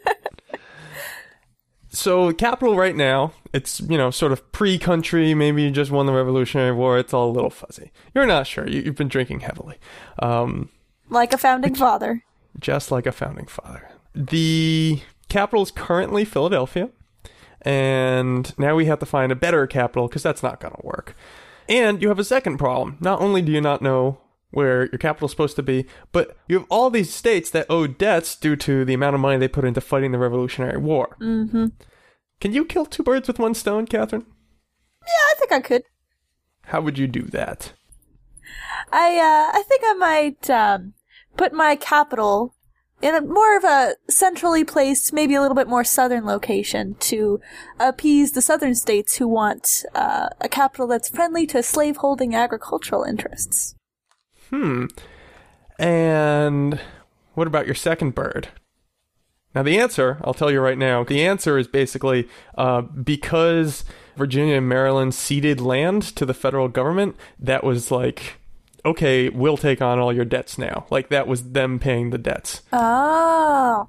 so, 1.91 2.33
capital 2.33 2.77
right 2.77 2.97
now, 2.97 3.35
it's, 3.53 3.79
you 3.81 3.99
know, 3.99 4.11
sort 4.11 4.33
of 4.33 4.51
pre 4.53 4.79
country. 4.79 5.35
Maybe 5.35 5.65
you 5.65 5.71
just 5.71 5.91
won 5.91 6.07
the 6.07 6.13
Revolutionary 6.15 6.73
War. 6.73 6.97
It's 6.99 7.13
all 7.13 7.31
a 7.31 7.33
little 7.33 7.51
fuzzy. 7.51 7.93
You're 8.15 8.25
not 8.27 8.47
sure. 8.47 8.67
You, 8.67 8.81
you've 8.81 8.97
been 8.97 9.09
drinking 9.09 9.41
heavily. 9.41 9.77
Um, 10.19 10.71
Like 11.11 11.35
a 11.35 11.39
founding 11.39 11.75
father. 11.75 12.25
just 12.59 12.91
like 12.91 13.05
a 13.05 13.13
founding 13.13 13.47
father. 13.49 13.91
The 14.15 15.03
capital 15.29 15.63
is 15.63 15.71
currently 15.71 16.25
Philadelphia, 16.25 16.89
and 17.63 18.57
now 18.59 18.75
we 18.75 18.87
have 18.87 18.99
to 18.99 19.07
find 19.07 19.33
a 19.33 19.37
better 19.37 19.67
capital 19.67 20.09
because 20.09 20.23
that's 20.23 20.43
not 20.43 20.61
going 20.61 20.75
to 20.75 20.87
work. 20.87 21.17
And 21.69 22.03
you 22.03 22.09
have 22.09 22.19
a 22.19 22.25
second 22.25 22.59
problem. 22.59 22.99
Not 23.01 23.21
only 23.21 23.41
do 23.41 23.53
you 23.53 23.61
not 23.61 23.83
know 23.83 24.19
where 24.51 24.87
your 24.87 24.99
capital 24.99 25.27
is 25.27 25.31
supposed 25.33 25.57
to 25.57 25.63
be, 25.63 25.87
but 26.13 26.37
you 26.47 26.59
have 26.59 26.67
all 26.69 26.91
these 26.91 27.13
states 27.13 27.51
that 27.51 27.67
owe 27.71 27.87
debts 27.87 28.37
due 28.37 28.57
to 28.57 28.85
the 28.85 28.95
amount 28.95 29.15
of 29.15 29.21
money 29.21 29.39
they 29.39 29.49
put 29.49 29.65
into 29.65 29.81
fighting 29.81 30.13
the 30.13 30.19
Revolutionary 30.19 30.79
War. 30.79 31.17
Mm-hmm. 31.21 31.67
Can 32.41 32.53
you 32.53 32.65
kill 32.65 32.85
two 32.85 33.03
birds 33.03 33.29
with 33.29 33.39
one 33.39 33.55
stone, 33.55 33.87
Catherine? 33.87 34.27
Yeah, 35.07 35.13
I 35.31 35.35
think 35.39 35.53
I 35.53 35.61
could. 35.61 35.83
How 36.67 36.81
would 36.81 36.99
you 36.99 37.07
do 37.07 37.23
that? 37.23 37.73
I 38.93 39.17
uh, 39.17 39.59
I 39.59 39.63
think 39.69 39.83
I 39.85 39.95
might 39.95 40.51
um, 40.51 40.95
put 41.37 41.53
my 41.53 41.77
capital 41.77 42.55
in 43.03 43.15
a 43.15 43.21
more 43.21 43.57
of 43.57 43.65
a 43.65 43.97
centrally 44.09 44.65
placed, 44.65 45.13
maybe 45.13 45.35
a 45.35 45.43
little 45.43 45.57
bit 45.57 45.69
more 45.69 45.85
southern 45.85 46.25
location 46.25 46.95
to 47.01 47.41
appease 47.79 48.33
the 48.33 48.41
southern 48.41 48.75
states 48.75 49.17
who 49.17 49.27
want 49.27 49.85
uh, 49.95 50.29
a 50.41 50.49
capital 50.49 50.87
that's 50.87 51.09
friendly 51.09 51.47
to 51.49 51.63
slaveholding 51.63 52.35
agricultural 52.35 53.03
interests. 53.03 53.75
Hmm. 54.51 54.87
And 55.79 56.81
what 57.35 57.49
about 57.49 57.67
your 57.67 57.75
second 57.75 58.15
bird? 58.15 58.49
Now, 59.55 59.63
the 59.63 59.79
answer, 59.79 60.19
I'll 60.23 60.33
tell 60.33 60.51
you 60.51 60.61
right 60.61 60.79
now, 60.79 61.05
the 61.05 61.27
answer 61.27 61.59
is 61.59 61.69
basically 61.69 62.29
uh, 62.57 62.83
because 62.83 63.85
Virginia 64.17 64.57
and 64.57 64.69
Maryland 64.69 65.15
ceded 65.15 65.61
land 65.61 66.03
to 66.17 66.25
the 66.25 66.35
federal 66.35 66.69
government, 66.69 67.17
that 67.39 67.65
was 67.65 67.91
like, 67.91 68.39
okay, 68.85 69.29
we'll 69.29 69.57
take 69.57 69.81
on 69.83 69.99
all 69.99 70.13
your 70.13 70.25
debts 70.25 70.59
now. 70.59 70.87
Like, 70.91 71.09
that 71.09 71.27
was 71.27 71.53
them 71.53 71.79
paying 71.79 72.11
the 72.11 72.19
debts. 72.19 72.63
Oh, 72.73 73.87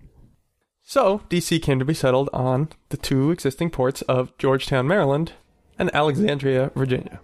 So, 0.84 1.22
DC 1.30 1.62
came 1.62 1.80
to 1.80 1.86
be 1.86 1.94
settled 1.94 2.30
on 2.34 2.70
the 2.90 2.98
two 2.98 3.32
existing 3.32 3.70
ports 3.72 4.02
of 4.04 4.38
Georgetown, 4.38 4.88
Maryland, 4.88 5.34
and 5.80 5.94
Alexandria, 5.96 6.72
Virginia. 6.76 7.20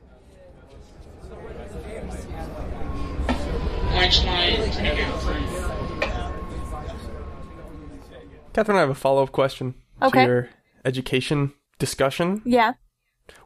Orange. 3.94 4.22
Catherine, 8.54 8.78
I 8.78 8.82
have 8.82 8.90
a 8.90 8.96
follow 8.96 9.24
up 9.24 9.32
question 9.32 9.76
Okay. 10.02 10.22
to 10.26 10.28
your 10.32 10.50
education 10.86 11.54
discussion. 11.78 12.42
yeah, 12.46 12.74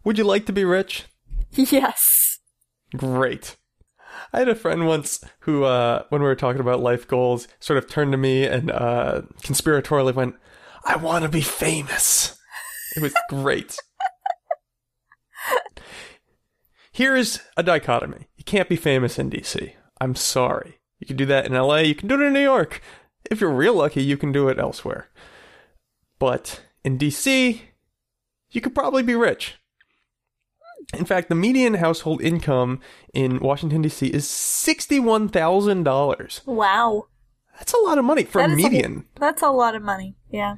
Would 0.03 0.18
you 0.18 0.24
like 0.24 0.46
to 0.46 0.53
be 0.53 0.63
rich? 0.63 1.06
yes. 1.51 2.39
Great. 2.96 3.58
I 4.34 4.40
had 4.40 4.50
a 4.50 4.56
friend 4.56 4.88
once 4.88 5.24
who, 5.42 5.63
uh, 5.63 6.04
when 6.10 6.22
we 6.22 6.28
were 6.28 6.36
talking 6.36 6.60
about 6.60 6.80
life 6.80 7.08
goals, 7.08 7.48
sort 7.60 7.78
of 7.78 7.88
turned 7.88 8.12
to 8.13 8.18
me 8.18 8.46
and 8.46 8.72
uh, 8.72 9.22
conspiratorially 9.44 10.16
went, 10.16 10.36
I 10.84 10.96
want 10.96 11.24
to 11.24 11.30
be 11.30 11.42
famous. 11.42 12.38
It 12.96 13.02
was 13.02 13.13
great. 13.30 13.78
Here's 16.92 17.40
a 17.58 17.63
dichotomy 17.63 18.28
you 18.36 18.44
can't 18.44 18.70
be 18.70 18.75
famous 18.75 19.20
in 19.20 19.30
DC. 19.30 19.74
I'm 20.02 20.16
sorry. 20.16 20.80
You 21.00 21.08
can 21.08 21.16
do 21.16 21.25
that 21.28 21.46
in 21.46 21.54
LA, 21.54 21.78
you 21.78 21.96
can 21.96 22.08
do 22.08 22.16
it 22.16 22.25
in 22.25 22.34
New 22.34 22.40
York. 22.40 22.82
If 23.30 23.40
you're 23.40 23.52
real 23.52 23.75
lucky, 23.75 24.04
you 24.04 24.18
can 24.18 24.32
do 24.32 24.48
it 24.50 24.60
elsewhere. 24.60 25.10
But 26.20 26.62
in 26.84 26.98
DC, 26.98 27.62
you 28.52 28.62
could 28.62 28.75
probably 28.75 29.04
be 29.04 29.16
rich. 29.16 29.56
In 30.94 31.06
fact, 31.06 31.30
the 31.30 31.36
median 31.36 31.75
household 31.75 32.22
income 32.22 32.80
in 33.13 33.40
Washington 33.40 33.82
D.C. 33.82 34.08
is 34.08 34.28
sixty-one 34.28 35.30
thousand 35.30 35.84
dollars. 35.84 36.42
Wow. 36.46 37.08
That's 37.58 37.74
a 37.74 37.78
lot 37.78 37.98
of 37.98 38.06
money 38.06 38.24
for 38.24 38.40
a 38.40 38.48
That 38.48 38.52
is 38.52 38.58
median. 38.58 39.06
that's 39.16 39.42
a 39.42 39.50
lot 39.50 39.75
of 39.75 39.82
money. 39.84 40.16
Yeah. 40.30 40.56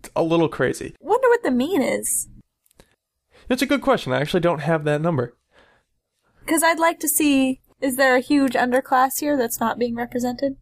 it's 0.00 0.10
a 0.14 0.22
little 0.22 0.48
crazy. 0.48 0.94
Wonder 1.00 1.28
what 1.28 1.42
the 1.42 1.50
mean 1.50 1.80
is. 1.82 2.28
That's 3.48 3.62
a 3.62 3.66
good 3.66 3.82
question. 3.82 4.12
I 4.12 4.20
actually 4.20 4.40
don't 4.40 4.60
have 4.60 4.84
that 4.84 5.00
number. 5.00 5.34
Because 6.40 6.62
I'd 6.62 6.78
like 6.78 7.00
to 7.00 7.08
see 7.08 7.60
is 7.80 7.96
there 7.96 8.14
a 8.14 8.20
huge 8.20 8.52
underclass 8.52 9.18
here 9.20 9.36
that's 9.36 9.58
not 9.60 9.78
being 9.78 9.96
represented? 9.96 10.56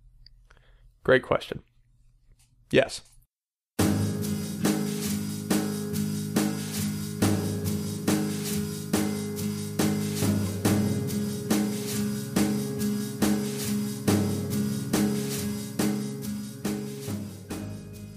Great 1.05 1.23
question. 1.23 1.63
Yes. 2.71 3.03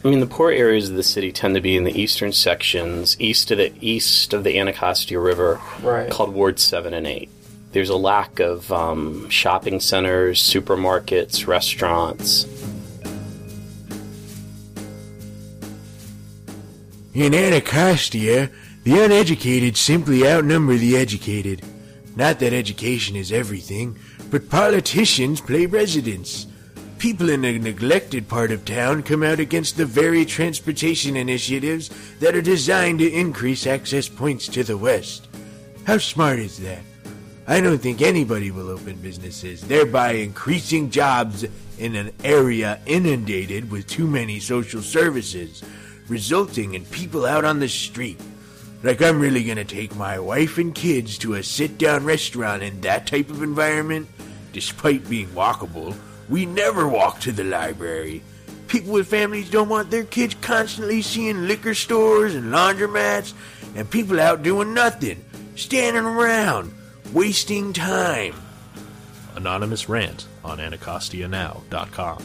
I 0.03 0.09
mean, 0.09 0.19
the 0.19 0.27
poor 0.27 0.51
areas 0.51 0.89
of 0.89 0.95
the 0.97 1.03
city 1.03 1.31
tend 1.31 1.55
to 1.55 1.61
be 1.61 1.77
in 1.77 1.85
the 1.85 1.97
eastern 2.01 2.33
sections, 2.33 3.15
east 3.21 3.51
of 3.51 3.57
the 3.57 3.71
east 3.79 4.33
of 4.33 4.43
the 4.43 4.59
Anacostia 4.59 5.17
River, 5.19 5.61
Right. 5.81 6.09
called 6.11 6.33
Ward 6.33 6.59
Seven 6.59 6.93
and 6.93 7.07
Eight. 7.07 7.29
There's 7.71 7.89
a 7.89 7.95
lack 7.95 8.39
of 8.39 8.71
um, 8.71 9.29
shopping 9.29 9.79
centers, 9.79 10.41
supermarkets, 10.41 11.47
restaurants. 11.47 12.45
In 17.13 17.33
Anacostia, 17.33 18.49
the 18.83 19.03
uneducated 19.03 19.77
simply 19.77 20.27
outnumber 20.27 20.75
the 20.75 20.97
educated. 20.97 21.61
Not 22.15 22.39
that 22.39 22.51
education 22.53 23.15
is 23.15 23.31
everything, 23.31 23.97
but 24.29 24.49
politicians 24.49 25.39
play 25.39 25.65
residents. 25.65 26.47
People 27.03 27.29
in 27.29 27.41
the 27.41 27.59
neglected 27.59 28.29
part 28.29 28.49
of 28.49 28.63
town 28.63 29.03
come 29.03 29.23
out 29.23 29.37
against 29.37 29.75
the 29.75 29.85
very 29.85 30.23
transportation 30.23 31.17
initiatives 31.17 31.89
that 32.21 32.33
are 32.33 32.41
designed 32.41 32.97
to 32.97 33.11
increase 33.11 33.67
access 33.67 34.07
points 34.07 34.47
to 34.47 34.63
the 34.63 34.77
West. 34.77 35.27
How 35.85 35.97
smart 35.97 36.39
is 36.39 36.59
that? 36.59 36.79
I 37.45 37.59
don't 37.59 37.79
think 37.79 38.01
anybody 38.01 38.51
will 38.51 38.69
open 38.69 38.95
businesses, 39.01 39.59
thereby 39.59 40.13
increasing 40.13 40.89
jobs 40.89 41.43
in 41.77 41.93
an 41.95 42.13
area 42.23 42.79
inundated 42.85 43.69
with 43.69 43.85
too 43.85 44.07
many 44.07 44.39
social 44.39 44.81
services, 44.81 45.61
resulting 46.07 46.73
in 46.73 46.85
people 46.85 47.25
out 47.25 47.43
on 47.43 47.59
the 47.59 47.67
street. 47.67 48.21
Like, 48.81 49.01
I'm 49.01 49.19
really 49.19 49.43
gonna 49.43 49.65
take 49.65 49.93
my 49.97 50.19
wife 50.19 50.57
and 50.57 50.73
kids 50.73 51.17
to 51.17 51.33
a 51.33 51.43
sit 51.43 51.77
down 51.77 52.05
restaurant 52.05 52.63
in 52.63 52.79
that 52.79 53.07
type 53.07 53.29
of 53.29 53.43
environment? 53.43 54.07
Despite 54.53 55.09
being 55.09 55.27
walkable, 55.31 55.97
we 56.29 56.45
never 56.45 56.87
walk 56.87 57.19
to 57.21 57.31
the 57.31 57.43
library. 57.43 58.23
People 58.67 58.93
with 58.93 59.07
families 59.07 59.49
don't 59.49 59.69
want 59.69 59.91
their 59.91 60.03
kids 60.03 60.35
constantly 60.41 61.01
seeing 61.01 61.47
liquor 61.47 61.73
stores 61.73 62.33
and 62.33 62.51
laundromats, 62.51 63.33
and 63.75 63.89
people 63.89 64.19
out 64.19 64.41
doing 64.41 64.73
nothing, 64.73 65.23
standing 65.55 66.03
around, 66.03 66.73
wasting 67.11 67.73
time. 67.73 68.33
Anonymous 69.35 69.89
rant 69.89 70.27
on 70.43 70.59
anacostianow.com. 70.59 72.23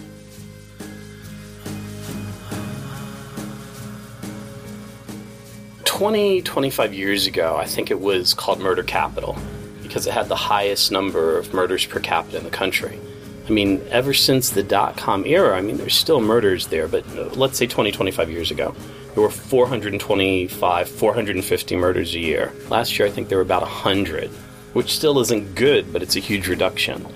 Twenty, 5.85 6.43
twenty-five 6.43 6.95
years 6.95 7.27
ago, 7.27 7.57
I 7.57 7.65
think 7.65 7.91
it 7.91 8.01
was 8.01 8.33
called 8.33 8.61
Murder 8.61 8.85
Capital 8.85 9.37
because 9.83 10.07
it 10.07 10.13
had 10.13 10.29
the 10.29 10.37
highest 10.37 10.93
number 10.93 11.37
of 11.37 11.53
murders 11.53 11.85
per 11.87 11.99
capita 11.99 12.37
in 12.37 12.45
the 12.45 12.51
country. 12.51 13.01
I 13.49 13.51
mean, 13.51 13.83
ever 13.89 14.13
since 14.13 14.51
the 14.51 14.63
dot 14.63 14.99
com 14.99 15.25
era, 15.25 15.57
I 15.57 15.63
mean, 15.63 15.79
there's 15.79 15.95
still 15.95 16.21
murders 16.21 16.67
there, 16.67 16.87
but 16.87 17.07
uh, 17.17 17.31
let's 17.35 17.57
say 17.57 17.67
20, 17.67 17.93
25 17.93 18.31
years 18.31 18.51
ago, 18.51 18.75
there 19.15 19.23
were 19.23 19.31
425, 19.31 20.89
450 20.89 21.77
murders 21.77 22.15
a 22.15 22.19
year. 22.19 22.53
Last 22.69 22.99
year, 22.99 23.09
I 23.09 23.11
think 23.11 23.29
there 23.31 23.39
were 23.39 23.43
about 23.43 23.63
100, 23.63 24.29
which 24.75 24.95
still 24.95 25.19
isn't 25.21 25.55
good, 25.55 25.93
but 25.93 26.03
it's 26.03 26.15
a 26.15 26.21
huge 26.21 26.47
reduction. 26.47 27.07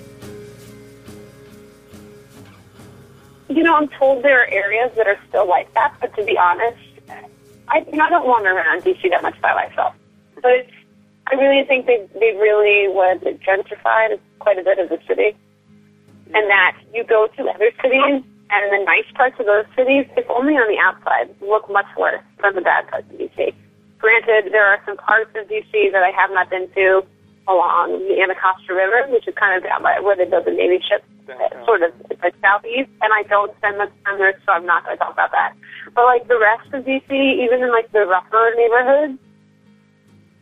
You 3.49 3.61
know, 3.61 3.75
I'm 3.75 3.87
told 3.89 4.23
there 4.23 4.41
are 4.41 4.47
areas 4.47 4.91
that 4.97 5.05
are 5.05 5.19
still 5.29 5.47
like 5.47 5.71
that, 5.75 5.93
but 6.01 6.15
to 6.15 6.23
be 6.23 6.35
honest, 6.35 6.79
I, 7.67 7.85
you 7.91 7.97
know, 7.97 8.05
I 8.05 8.09
don't 8.09 8.25
wander 8.25 8.51
around 8.51 8.81
DC 8.81 9.07
that 9.11 9.21
much 9.21 9.39
by 9.39 9.53
myself. 9.53 9.93
But 10.41 10.65
I 11.27 11.35
really 11.35 11.63
think 11.67 11.85
they 11.85 12.07
they 12.19 12.35
really 12.35 12.87
was 12.89 13.19
gentrified 13.21 14.19
quite 14.39 14.57
a 14.57 14.63
bit 14.63 14.79
of 14.79 14.89
the 14.89 14.99
city, 15.07 15.37
and 16.33 16.49
that 16.49 16.77
you 16.93 17.03
go 17.03 17.27
to 17.37 17.41
other 17.49 17.71
cities 17.81 18.25
and 18.53 18.63
the 18.69 18.81
nice 18.85 19.09
parts 19.15 19.35
of 19.39 19.45
those 19.45 19.65
cities, 19.75 20.05
if 20.17 20.29
only 20.29 20.53
on 20.53 20.69
the 20.69 20.77
outside, 20.77 21.33
look 21.41 21.69
much 21.69 21.89
worse 21.97 22.21
than 22.41 22.53
the 22.53 22.61
bad 22.61 22.85
parts 22.89 23.09
of 23.09 23.17
DC. 23.17 23.53
Granted, 23.97 24.51
there 24.51 24.67
are 24.67 24.77
some 24.85 24.97
parts 24.97 25.31
of 25.33 25.47
DC 25.47 25.71
that 25.91 26.03
I 26.03 26.11
have 26.11 26.29
not 26.29 26.49
been 26.49 26.69
to 26.75 27.01
along 27.47 27.99
the 28.07 28.21
Anacostia 28.21 28.75
River, 28.75 29.07
which 29.09 29.27
is 29.27 29.33
kind 29.35 29.57
of 29.57 29.63
down 29.63 29.83
by 29.83 29.99
where 29.99 30.15
they 30.15 30.25
build 30.25 30.45
the 30.45 30.55
Navy 30.55 30.79
ships, 30.79 31.07
sort 31.65 31.83
of 31.83 31.91
it's 32.11 32.21
like 32.21 32.35
southeast, 32.39 32.91
and 33.01 33.11
I 33.11 33.23
don't 33.27 33.51
spend 33.57 33.77
much 33.79 33.91
time 34.05 34.19
there, 34.19 34.35
so 34.45 34.53
I'm 34.53 34.65
not 34.65 34.83
going 34.85 34.95
to 34.95 35.01
talk 35.01 35.13
about 35.13 35.31
that. 35.31 35.55
But 35.95 36.05
like 36.05 36.27
the 36.27 36.39
rest 36.39 36.67
of 36.71 36.83
DC, 36.83 37.09
even 37.11 37.63
in 37.63 37.71
like 37.71 37.91
the 37.91 38.05
rougher 38.05 38.53
neighborhoods, 38.55 39.19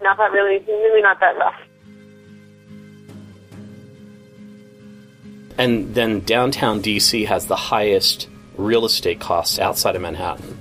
not 0.01 0.17
that 0.17 0.31
really, 0.33 0.59
really 0.65 1.01
not 1.01 1.19
that 1.21 1.37
rough. 1.37 1.57
And 5.57 5.93
then 5.93 6.21
downtown 6.21 6.81
DC 6.81 7.27
has 7.27 7.45
the 7.45 7.55
highest 7.55 8.27
real 8.57 8.85
estate 8.85 9.19
costs 9.19 9.59
outside 9.59 9.95
of 9.95 10.01
Manhattan. 10.01 10.57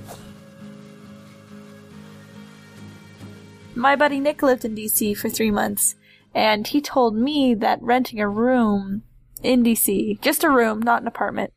My 3.75 3.95
buddy 3.95 4.19
Nick 4.19 4.43
lived 4.43 4.65
in 4.65 4.75
DC 4.75 5.17
for 5.17 5.29
three 5.29 5.51
months, 5.51 5.95
and 6.35 6.67
he 6.67 6.81
told 6.81 7.15
me 7.15 7.53
that 7.55 7.81
renting 7.81 8.19
a 8.19 8.27
room 8.27 9.03
in 9.41 9.63
DC, 9.63 10.19
just 10.21 10.43
a 10.43 10.49
room, 10.49 10.81
not 10.81 11.01
an 11.01 11.07
apartment, 11.07 11.53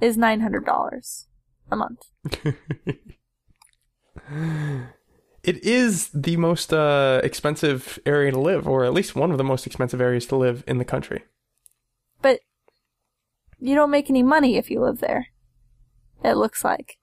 is 0.00 0.16
$900 0.16 1.26
a 1.70 1.76
month. 1.76 2.02
It 5.42 5.64
is 5.64 6.08
the 6.14 6.36
most 6.36 6.72
uh, 6.72 7.20
expensive 7.24 7.98
area 8.06 8.30
to 8.30 8.38
live, 8.38 8.68
or 8.68 8.84
at 8.84 8.92
least 8.92 9.16
one 9.16 9.32
of 9.32 9.38
the 9.38 9.44
most 9.44 9.66
expensive 9.66 10.00
areas 10.00 10.24
to 10.26 10.36
live 10.36 10.62
in 10.68 10.78
the 10.78 10.84
country. 10.84 11.24
But 12.20 12.40
you 13.62 13.74
don't 13.74 13.90
make 13.90 14.10
any 14.10 14.22
money 14.22 14.56
if 14.56 14.70
you 14.70 14.80
live 14.80 14.98
there. 14.98 15.28
It 16.24 16.34
looks 16.34 16.64
like. 16.64 16.98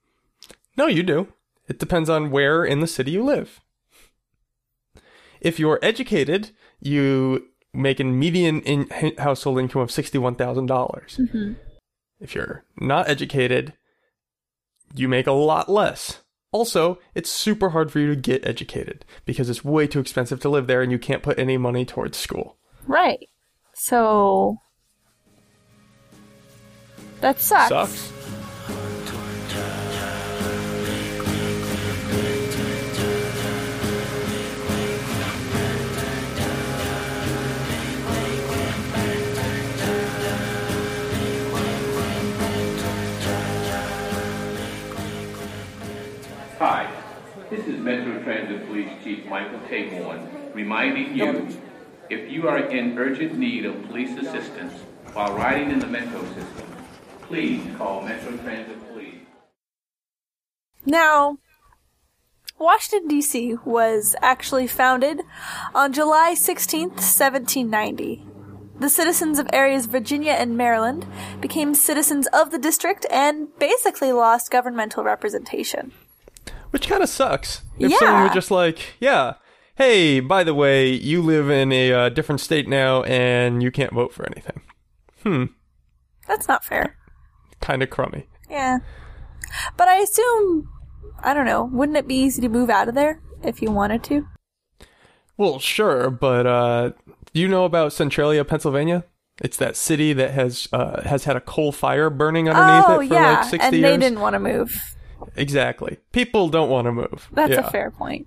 No, 0.76 0.86
you 0.86 1.02
do. 1.02 1.32
It 1.68 1.78
depends 1.78 2.08
on 2.08 2.30
where 2.30 2.64
in 2.64 2.80
the 2.80 2.86
city 2.86 3.12
you 3.12 3.24
live. 3.24 3.60
If 5.40 5.58
you're 5.58 5.78
educated, 5.82 6.50
you 6.80 7.46
make 7.72 8.00
a 8.00 8.04
median 8.04 8.60
in 8.62 8.88
household 9.18 9.58
income 9.58 9.82
of 9.82 9.90
sixty-one 9.90 10.34
thousand 10.34 10.66
dollars. 10.66 11.18
Mm-hmm. 11.18 11.54
If 12.20 12.34
you're 12.34 12.64
not 12.78 13.08
educated, 13.08 13.72
you 14.94 15.08
make 15.08 15.26
a 15.26 15.32
lot 15.32 15.68
less. 15.68 16.20
Also, 16.52 16.98
it's 17.14 17.30
super 17.30 17.70
hard 17.70 17.92
for 17.92 18.00
you 18.00 18.08
to 18.08 18.16
get 18.16 18.44
educated 18.46 19.04
because 19.24 19.48
it's 19.48 19.64
way 19.64 19.86
too 19.86 20.00
expensive 20.00 20.40
to 20.40 20.48
live 20.48 20.66
there 20.66 20.82
and 20.82 20.90
you 20.90 20.98
can't 20.98 21.22
put 21.22 21.38
any 21.38 21.56
money 21.56 21.84
towards 21.84 22.18
school. 22.18 22.58
Right. 22.86 23.28
So. 23.72 24.58
That 27.20 27.38
sucks. 27.38 27.68
Sucks. 27.68 28.12
Hi, 46.58 46.90
this 47.50 47.66
is 47.66 47.78
Metro 47.78 48.22
Transit 48.22 48.66
Police 48.66 48.88
Chief 49.04 49.26
Michael 49.26 49.58
Taborn 49.60 50.54
reminding 50.54 51.14
you 51.16 51.48
if 52.08 52.30
you 52.30 52.48
are 52.48 52.58
in 52.58 52.98
urgent 52.98 53.36
need 53.36 53.66
of 53.66 53.82
police 53.88 54.16
assistance 54.18 54.72
while 55.12 55.34
riding 55.36 55.70
in 55.70 55.78
the 55.80 55.86
Metro 55.86 56.22
system, 56.34 56.79
please 57.30 57.62
call 57.78 58.02
Metro 58.02 58.36
Transit 58.38 58.88
Police. 58.92 59.14
Now, 60.84 61.38
Washington, 62.58 63.06
D.C. 63.08 63.56
was 63.64 64.16
actually 64.20 64.66
founded 64.66 65.20
on 65.72 65.92
July 65.92 66.34
16th, 66.34 66.98
1790. 66.98 68.26
The 68.80 68.88
citizens 68.88 69.38
of 69.38 69.48
areas 69.52 69.86
Virginia 69.86 70.32
and 70.32 70.56
Maryland 70.56 71.06
became 71.40 71.72
citizens 71.72 72.26
of 72.32 72.50
the 72.50 72.58
district 72.58 73.06
and 73.12 73.46
basically 73.60 74.10
lost 74.10 74.50
governmental 74.50 75.04
representation. 75.04 75.92
Which 76.70 76.88
kind 76.88 77.02
of 77.02 77.08
sucks. 77.08 77.62
If 77.78 77.94
someone 77.94 78.24
were 78.24 78.34
just 78.34 78.50
like, 78.50 78.96
yeah, 78.98 79.34
hey, 79.76 80.18
by 80.18 80.42
the 80.42 80.54
way, 80.54 80.90
you 80.90 81.22
live 81.22 81.48
in 81.48 81.70
a 81.70 81.92
uh, 81.92 82.08
different 82.08 82.40
state 82.40 82.66
now 82.68 83.04
and 83.04 83.62
you 83.62 83.70
can't 83.70 83.92
vote 83.92 84.12
for 84.12 84.26
anything. 84.26 84.62
Hmm, 85.22 85.44
That's 86.26 86.48
not 86.48 86.64
fair. 86.64 86.96
Kind 87.60 87.82
of 87.82 87.90
crummy. 87.90 88.26
Yeah. 88.48 88.78
But 89.76 89.88
I 89.88 89.96
assume, 89.96 90.68
I 91.22 91.34
don't 91.34 91.46
know, 91.46 91.64
wouldn't 91.64 91.98
it 91.98 92.08
be 92.08 92.14
easy 92.16 92.40
to 92.42 92.48
move 92.48 92.70
out 92.70 92.88
of 92.88 92.94
there 92.94 93.20
if 93.42 93.62
you 93.62 93.70
wanted 93.70 94.02
to? 94.04 94.26
Well, 95.36 95.58
sure, 95.58 96.10
but 96.10 96.46
uh, 96.46 96.92
do 97.32 97.40
you 97.40 97.48
know 97.48 97.64
about 97.64 97.92
Centralia, 97.92 98.44
Pennsylvania? 98.44 99.04
It's 99.40 99.56
that 99.56 99.74
city 99.74 100.12
that 100.12 100.32
has 100.32 100.68
uh, 100.70 101.00
has 101.02 101.24
had 101.24 101.34
a 101.34 101.40
coal 101.40 101.72
fire 101.72 102.10
burning 102.10 102.48
underneath 102.50 102.84
oh, 102.86 103.00
it 103.00 103.08
for 103.08 103.14
yeah. 103.14 103.32
like 103.32 103.44
sixty 103.44 103.66
and 103.66 103.76
years. 103.76 103.90
they 103.90 103.96
didn't 103.96 104.20
want 104.20 104.34
to 104.34 104.38
move. 104.40 104.78
Exactly. 105.36 105.96
People 106.12 106.50
don't 106.50 106.68
want 106.68 106.86
to 106.86 106.92
move. 106.92 107.28
That's 107.32 107.52
Yeah. 107.52 107.66
a 107.66 107.70
fair 107.70 107.90
point. 107.90 108.26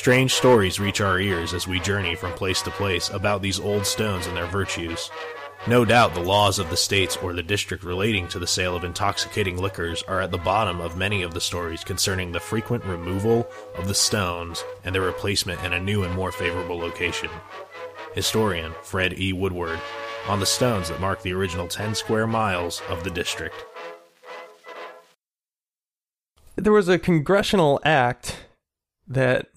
Strange 0.00 0.32
stories 0.32 0.80
reach 0.80 1.02
our 1.02 1.20
ears 1.20 1.52
as 1.52 1.68
we 1.68 1.78
journey 1.78 2.14
from 2.14 2.32
place 2.32 2.62
to 2.62 2.70
place 2.70 3.10
about 3.10 3.42
these 3.42 3.60
old 3.60 3.84
stones 3.84 4.26
and 4.26 4.34
their 4.34 4.46
virtues. 4.46 5.10
No 5.66 5.84
doubt 5.84 6.14
the 6.14 6.20
laws 6.22 6.58
of 6.58 6.70
the 6.70 6.76
states 6.78 7.18
or 7.18 7.34
the 7.34 7.42
district 7.42 7.84
relating 7.84 8.26
to 8.28 8.38
the 8.38 8.46
sale 8.46 8.74
of 8.74 8.82
intoxicating 8.82 9.58
liquors 9.58 10.02
are 10.04 10.22
at 10.22 10.30
the 10.30 10.38
bottom 10.38 10.80
of 10.80 10.96
many 10.96 11.20
of 11.20 11.34
the 11.34 11.40
stories 11.42 11.84
concerning 11.84 12.32
the 12.32 12.40
frequent 12.40 12.82
removal 12.86 13.46
of 13.76 13.88
the 13.88 13.94
stones 13.94 14.64
and 14.84 14.94
their 14.94 15.02
replacement 15.02 15.62
in 15.64 15.74
a 15.74 15.78
new 15.78 16.02
and 16.02 16.14
more 16.14 16.32
favorable 16.32 16.78
location. 16.78 17.28
Historian 18.14 18.72
Fred 18.82 19.20
E. 19.20 19.34
Woodward 19.34 19.78
on 20.26 20.40
the 20.40 20.46
stones 20.46 20.88
that 20.88 21.02
mark 21.02 21.20
the 21.20 21.34
original 21.34 21.68
10 21.68 21.94
square 21.94 22.26
miles 22.26 22.80
of 22.88 23.04
the 23.04 23.10
district. 23.10 23.66
There 26.56 26.72
was 26.72 26.88
a 26.88 26.98
congressional 26.98 27.82
act 27.84 28.46
that 29.06 29.49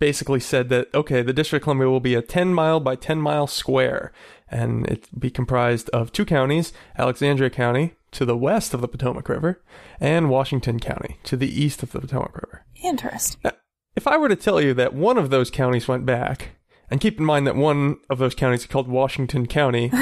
basically 0.00 0.40
said 0.40 0.68
that 0.70 0.92
okay, 0.92 1.22
the 1.22 1.32
District 1.32 1.62
of 1.62 1.64
Columbia 1.64 1.88
will 1.88 2.00
be 2.00 2.16
a 2.16 2.22
10 2.22 2.52
mile 2.52 2.80
by 2.80 2.96
10 2.96 3.20
mile 3.20 3.46
square, 3.46 4.10
and 4.50 4.86
it 4.88 5.06
be 5.18 5.30
comprised 5.30 5.88
of 5.90 6.10
two 6.10 6.24
counties: 6.24 6.72
Alexandria 6.98 7.50
County 7.50 7.94
to 8.10 8.24
the 8.24 8.36
west 8.36 8.74
of 8.74 8.80
the 8.80 8.88
Potomac 8.88 9.28
River, 9.28 9.62
and 10.00 10.28
Washington 10.28 10.80
County 10.80 11.18
to 11.22 11.36
the 11.36 11.48
east 11.48 11.84
of 11.84 11.92
the 11.92 12.00
Potomac 12.00 12.34
River. 12.34 12.64
Interesting. 12.82 13.40
Now, 13.44 13.52
if 13.94 14.08
I 14.08 14.16
were 14.16 14.28
to 14.28 14.34
tell 14.34 14.60
you 14.60 14.74
that 14.74 14.94
one 14.94 15.18
of 15.18 15.30
those 15.30 15.50
counties 15.50 15.86
went 15.86 16.04
back, 16.04 16.56
and 16.90 17.00
keep 17.00 17.20
in 17.20 17.24
mind 17.24 17.46
that 17.46 17.54
one 17.54 17.98
of 18.08 18.18
those 18.18 18.34
counties 18.34 18.62
is 18.62 18.66
called 18.66 18.88
Washington 18.88 19.46
County, 19.46 19.92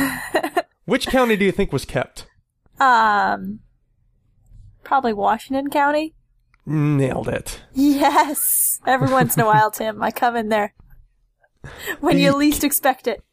which 0.87 1.09
county 1.09 1.37
do 1.37 1.45
you 1.45 1.53
think 1.53 1.73
was 1.73 1.85
kept? 1.85 2.27
Um, 2.81 3.61
probably 4.85 5.13
Washington 5.13 5.69
County. 5.69 6.15
Nailed 6.69 7.29
it. 7.29 7.63
Yes. 7.73 8.79
Every 8.87 9.11
once 9.11 9.35
in 9.37 9.43
a 9.43 9.47
while, 9.47 9.71
Tim, 9.71 10.03
I 10.03 10.11
come 10.11 10.37
in 10.37 10.51
there 10.51 10.75
when 12.01 12.19
you 12.19 12.37
least 12.37 12.63
expect 12.63 13.07
it. 13.07 13.25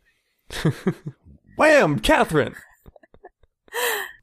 Wham! 1.58 2.00
Catherine! 2.00 2.56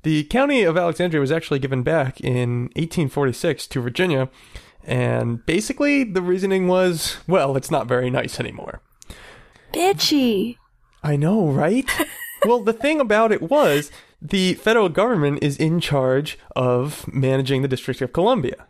the 0.02 0.24
county 0.24 0.62
of 0.62 0.78
Alexandria 0.78 1.20
was 1.20 1.30
actually 1.30 1.58
given 1.58 1.82
back 1.82 2.22
in 2.22 2.70
1846 2.74 3.66
to 3.66 3.82
Virginia, 3.82 4.30
and 4.82 5.44
basically 5.44 6.04
the 6.04 6.22
reasoning 6.22 6.66
was, 6.66 7.18
well, 7.28 7.54
it's 7.54 7.70
not 7.70 7.86
very 7.86 8.08
nice 8.08 8.40
anymore. 8.40 8.80
Bitchy. 9.74 10.56
I 11.02 11.16
know, 11.16 11.48
right? 11.48 11.86
well, 12.46 12.62
the 12.62 12.72
thing 12.72 12.98
about 12.98 13.30
it 13.30 13.42
was 13.42 13.90
the 14.22 14.54
federal 14.54 14.88
government 14.88 15.42
is 15.42 15.58
in 15.58 15.80
charge 15.80 16.38
of 16.56 17.06
managing 17.12 17.60
the 17.60 17.68
District 17.68 18.00
of 18.00 18.14
Columbia. 18.14 18.68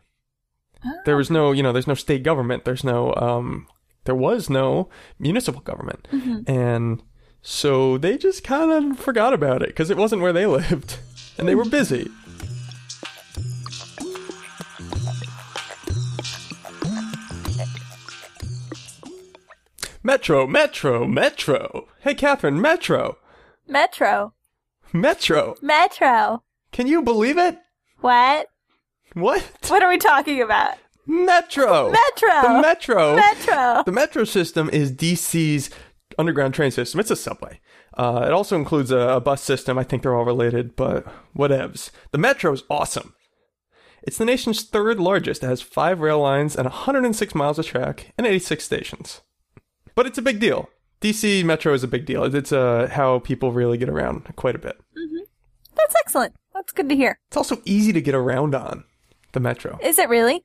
There 1.05 1.17
was 1.17 1.31
no, 1.31 1.53
you 1.53 1.63
know, 1.63 1.73
there's 1.73 1.87
no 1.87 1.95
state 1.95 2.23
government. 2.23 2.65
There's 2.65 2.85
no, 2.85 3.15
um, 3.17 3.67
there 4.05 4.15
was 4.15 4.51
no 4.51 4.89
municipal 5.19 5.61
government, 5.61 6.09
and 6.47 7.03
so 7.43 7.99
they 7.99 8.19
just 8.19 8.43
kind 8.45 8.71
of 8.93 8.99
forgot 8.99 9.33
about 9.33 9.63
it 9.63 9.69
because 9.69 9.91
it 9.91 9.97
wasn't 9.97 10.23
where 10.23 10.33
they 10.33 10.47
lived, 10.59 10.99
and 11.39 11.47
they 11.49 11.55
were 11.55 11.65
busy. 11.65 12.09
Metro, 20.05 20.47
Metro, 20.49 21.07
Metro. 21.07 21.87
Hey, 22.01 22.15
Catherine, 22.15 22.61
Metro, 22.61 23.19
Metro. 23.69 24.35
Metro. 24.93 25.55
Metro. 25.63 26.43
Can 26.73 26.87
you 26.87 27.03
believe 27.03 27.39
it? 27.39 27.59
What? 28.01 28.49
What? 29.15 29.43
What 29.69 29.83
are 29.83 29.89
we 29.89 29.99
talking 29.99 30.41
about? 30.41 30.77
Metro. 31.07 31.91
Metro. 31.91 32.43
The 32.43 32.61
Metro. 32.63 33.17
Metro. 33.17 33.83
The 33.85 33.93
Metro 33.93 34.25
system 34.25 34.71
is 34.73 34.93
DC's 34.93 35.71
underground 36.19 36.55
train 36.55 36.71
system. 36.71 37.01
It's 37.01 37.11
a 37.11 37.17
subway. 37.17 37.61
Uh, 37.95 38.25
it 38.27 38.33
also 38.33 38.57
includes 38.57 38.91
a, 38.91 38.99
a 38.99 39.21
bus 39.21 39.43
system. 39.43 39.79
I 39.79 39.85
think 39.85 40.03
they're 40.03 40.15
all 40.15 40.25
related, 40.25 40.77
but 40.77 41.07
whatevs. 41.37 41.91
The 42.13 42.19
Metro 42.19 42.53
is 42.53 42.63
awesome. 42.71 43.15
It's 44.03 44.19
the 44.19 44.25
nation's 44.25 44.63
third 44.63 44.99
largest. 44.99 45.43
It 45.43 45.47
has 45.47 45.63
five 45.63 46.01
rail 46.01 46.21
lines 46.21 46.57
and 46.57 46.65
106 46.65 47.35
miles 47.35 47.59
of 47.59 47.67
track 47.67 48.13
and 48.19 48.27
86 48.27 48.65
stations. 48.65 49.21
But 49.95 50.07
it's 50.07 50.19
a 50.19 50.23
big 50.23 50.41
deal. 50.41 50.71
DC 51.01 51.45
Metro 51.45 51.75
is 51.75 51.85
a 51.85 51.89
big 51.89 52.07
deal. 52.07 52.25
It's 52.25 52.53
uh, 52.53 52.89
how 52.93 53.19
people 53.21 53.53
really 53.53 53.77
get 53.77 53.89
around 53.89 54.35
quite 54.37 54.55
a 54.55 54.59
bit. 54.59 54.81
That's 55.75 55.95
excellent. 56.01 56.35
That's 56.55 56.73
good 56.73 56.89
to 56.89 56.97
hear. 56.97 57.19
It's 57.29 57.37
also 57.37 57.61
easy 57.65 57.93
to 57.93 58.01
get 58.01 58.15
around 58.15 58.55
on 58.55 58.85
the 59.33 59.41
Metro. 59.41 59.79
Is 59.83 59.99
it 59.99 60.09
really? 60.09 60.45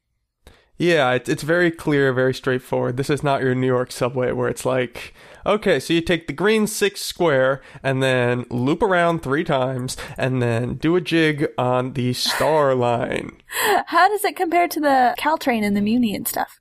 Yeah, 0.78 1.14
it's 1.14 1.28
it's 1.28 1.44
very 1.44 1.72
clear, 1.72 2.14
very 2.14 2.34
straightforward. 2.34 2.98
This 2.98 3.10
is 3.10 3.24
not 3.24 3.42
your 3.42 3.56
New 3.56 3.68
York 3.68 3.92
subway 3.92 4.32
where 4.32 4.48
it's 4.48 4.64
like, 4.66 5.14
okay, 5.46 5.80
so 5.80 5.94
you 5.94 6.02
take 6.02 6.28
the 6.28 6.34
green 6.34 6.68
six 6.68 7.02
square 7.02 7.62
and 7.82 8.04
then 8.04 8.46
loop 8.52 8.84
around 8.84 9.24
three 9.24 9.44
times 9.44 9.98
and 10.18 10.40
then 10.40 10.76
do 10.76 10.96
a 10.96 11.02
jig 11.02 11.48
on 11.58 11.94
the 11.94 12.14
star 12.14 12.76
line. 12.76 13.42
How 13.88 14.08
does 14.08 14.24
it 14.24 14.36
compare 14.36 14.68
to 14.68 14.80
the 14.80 15.16
Caltrain 15.18 15.64
and 15.64 15.76
the 15.76 15.82
Muni 15.82 16.16
and 16.16 16.28
stuff? 16.28 16.60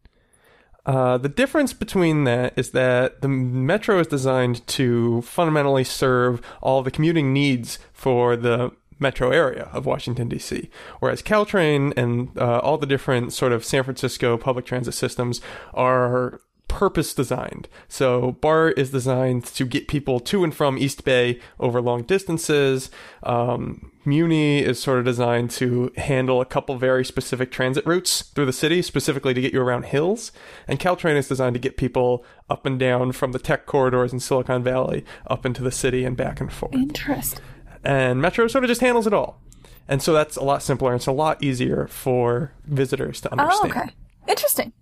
Uh, 0.86 1.18
the 1.18 1.28
difference 1.28 1.72
between 1.72 2.24
that 2.24 2.54
is 2.56 2.70
that 2.70 3.20
the 3.20 3.28
metro 3.28 3.98
is 3.98 4.06
designed 4.06 4.64
to 4.68 5.20
fundamentally 5.22 5.82
serve 5.82 6.40
all 6.62 6.82
the 6.82 6.92
commuting 6.92 7.32
needs 7.32 7.80
for 7.92 8.36
the 8.36 8.70
metro 8.98 9.30
area 9.30 9.68
of 9.72 9.86
Washington 9.86 10.28
D.C., 10.28 10.70
whereas 11.00 11.22
Caltrain 11.22 11.96
and 11.96 12.36
uh, 12.38 12.58
all 12.58 12.78
the 12.78 12.86
different 12.86 13.32
sort 13.32 13.52
of 13.52 13.64
San 13.64 13.84
Francisco 13.84 14.36
public 14.36 14.64
transit 14.64 14.94
systems 14.94 15.40
are 15.74 16.40
purpose 16.68 17.14
designed. 17.14 17.68
So 17.88 18.32
BART 18.32 18.78
is 18.78 18.90
designed 18.90 19.44
to 19.46 19.64
get 19.64 19.88
people 19.88 20.20
to 20.20 20.44
and 20.44 20.54
from 20.54 20.76
East 20.76 21.04
Bay 21.04 21.40
over 21.58 21.80
long 21.80 22.02
distances. 22.02 22.90
Um, 23.22 23.92
Muni 24.04 24.58
is 24.58 24.78
sort 24.78 24.98
of 24.98 25.04
designed 25.04 25.50
to 25.52 25.90
handle 25.96 26.40
a 26.40 26.44
couple 26.44 26.76
very 26.76 27.04
specific 27.04 27.50
transit 27.50 27.86
routes 27.86 28.22
through 28.22 28.46
the 28.46 28.52
city, 28.52 28.82
specifically 28.82 29.34
to 29.34 29.40
get 29.40 29.52
you 29.52 29.60
around 29.60 29.86
hills. 29.86 30.32
And 30.68 30.78
Caltrain 30.78 31.16
is 31.16 31.28
designed 31.28 31.54
to 31.54 31.60
get 31.60 31.76
people 31.76 32.24
up 32.50 32.66
and 32.66 32.78
down 32.78 33.12
from 33.12 33.32
the 33.32 33.38
tech 33.38 33.66
corridors 33.66 34.12
in 34.12 34.20
Silicon 34.20 34.62
Valley 34.62 35.04
up 35.26 35.46
into 35.46 35.62
the 35.62 35.72
city 35.72 36.04
and 36.04 36.16
back 36.16 36.40
and 36.40 36.52
forth. 36.52 36.74
Interesting. 36.74 37.42
And 37.86 38.20
Metro 38.20 38.48
sort 38.48 38.64
of 38.64 38.68
just 38.68 38.80
handles 38.80 39.06
it 39.06 39.14
all. 39.14 39.40
And 39.86 40.02
so 40.02 40.12
that's 40.12 40.36
a 40.36 40.42
lot 40.42 40.60
simpler 40.60 40.90
and 40.90 40.98
it's 40.98 41.06
a 41.06 41.12
lot 41.12 41.40
easier 41.40 41.86
for 41.86 42.50
visitors 42.64 43.20
to 43.20 43.28
oh, 43.28 43.38
understand. 43.38 43.72
Oh, 43.76 43.80
okay. 43.80 43.90
Interesting. 44.26 44.72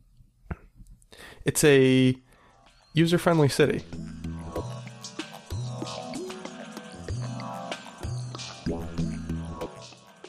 It's 1.45 1.63
a 1.65 2.17
user 2.95 3.19
friendly 3.19 3.51
city. 3.51 3.83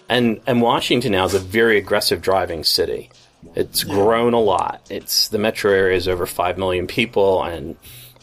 And 0.10 0.42
and 0.46 0.62
Washington 0.62 1.14
now 1.14 1.24
is 1.24 1.34
a 1.34 1.40
very 1.40 1.78
aggressive 1.78 2.22
driving 2.22 2.66
city. 2.66 3.10
It's 3.56 3.86
grown 3.86 4.34
a 4.34 4.40
lot. 4.40 4.86
It's 4.90 5.30
the 5.30 5.38
metro 5.38 5.72
area 5.72 5.96
is 5.96 6.10
over 6.10 6.26
five 6.26 6.58
million 6.58 6.88
people, 6.88 7.42
and 7.42 7.78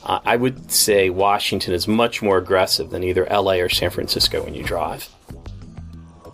uh, 0.05 0.21
I 0.25 0.37
would 0.37 0.71
say 0.71 1.11
Washington 1.11 1.75
is 1.75 1.87
much 1.87 2.23
more 2.23 2.39
aggressive 2.39 2.91
than 2.91 3.05
either 3.05 3.27
LA 3.31 3.55
or 3.55 3.69
San 3.69 3.91
Francisco 3.91 4.45
when 4.45 4.55
you 4.55 4.63
drive. 4.63 5.09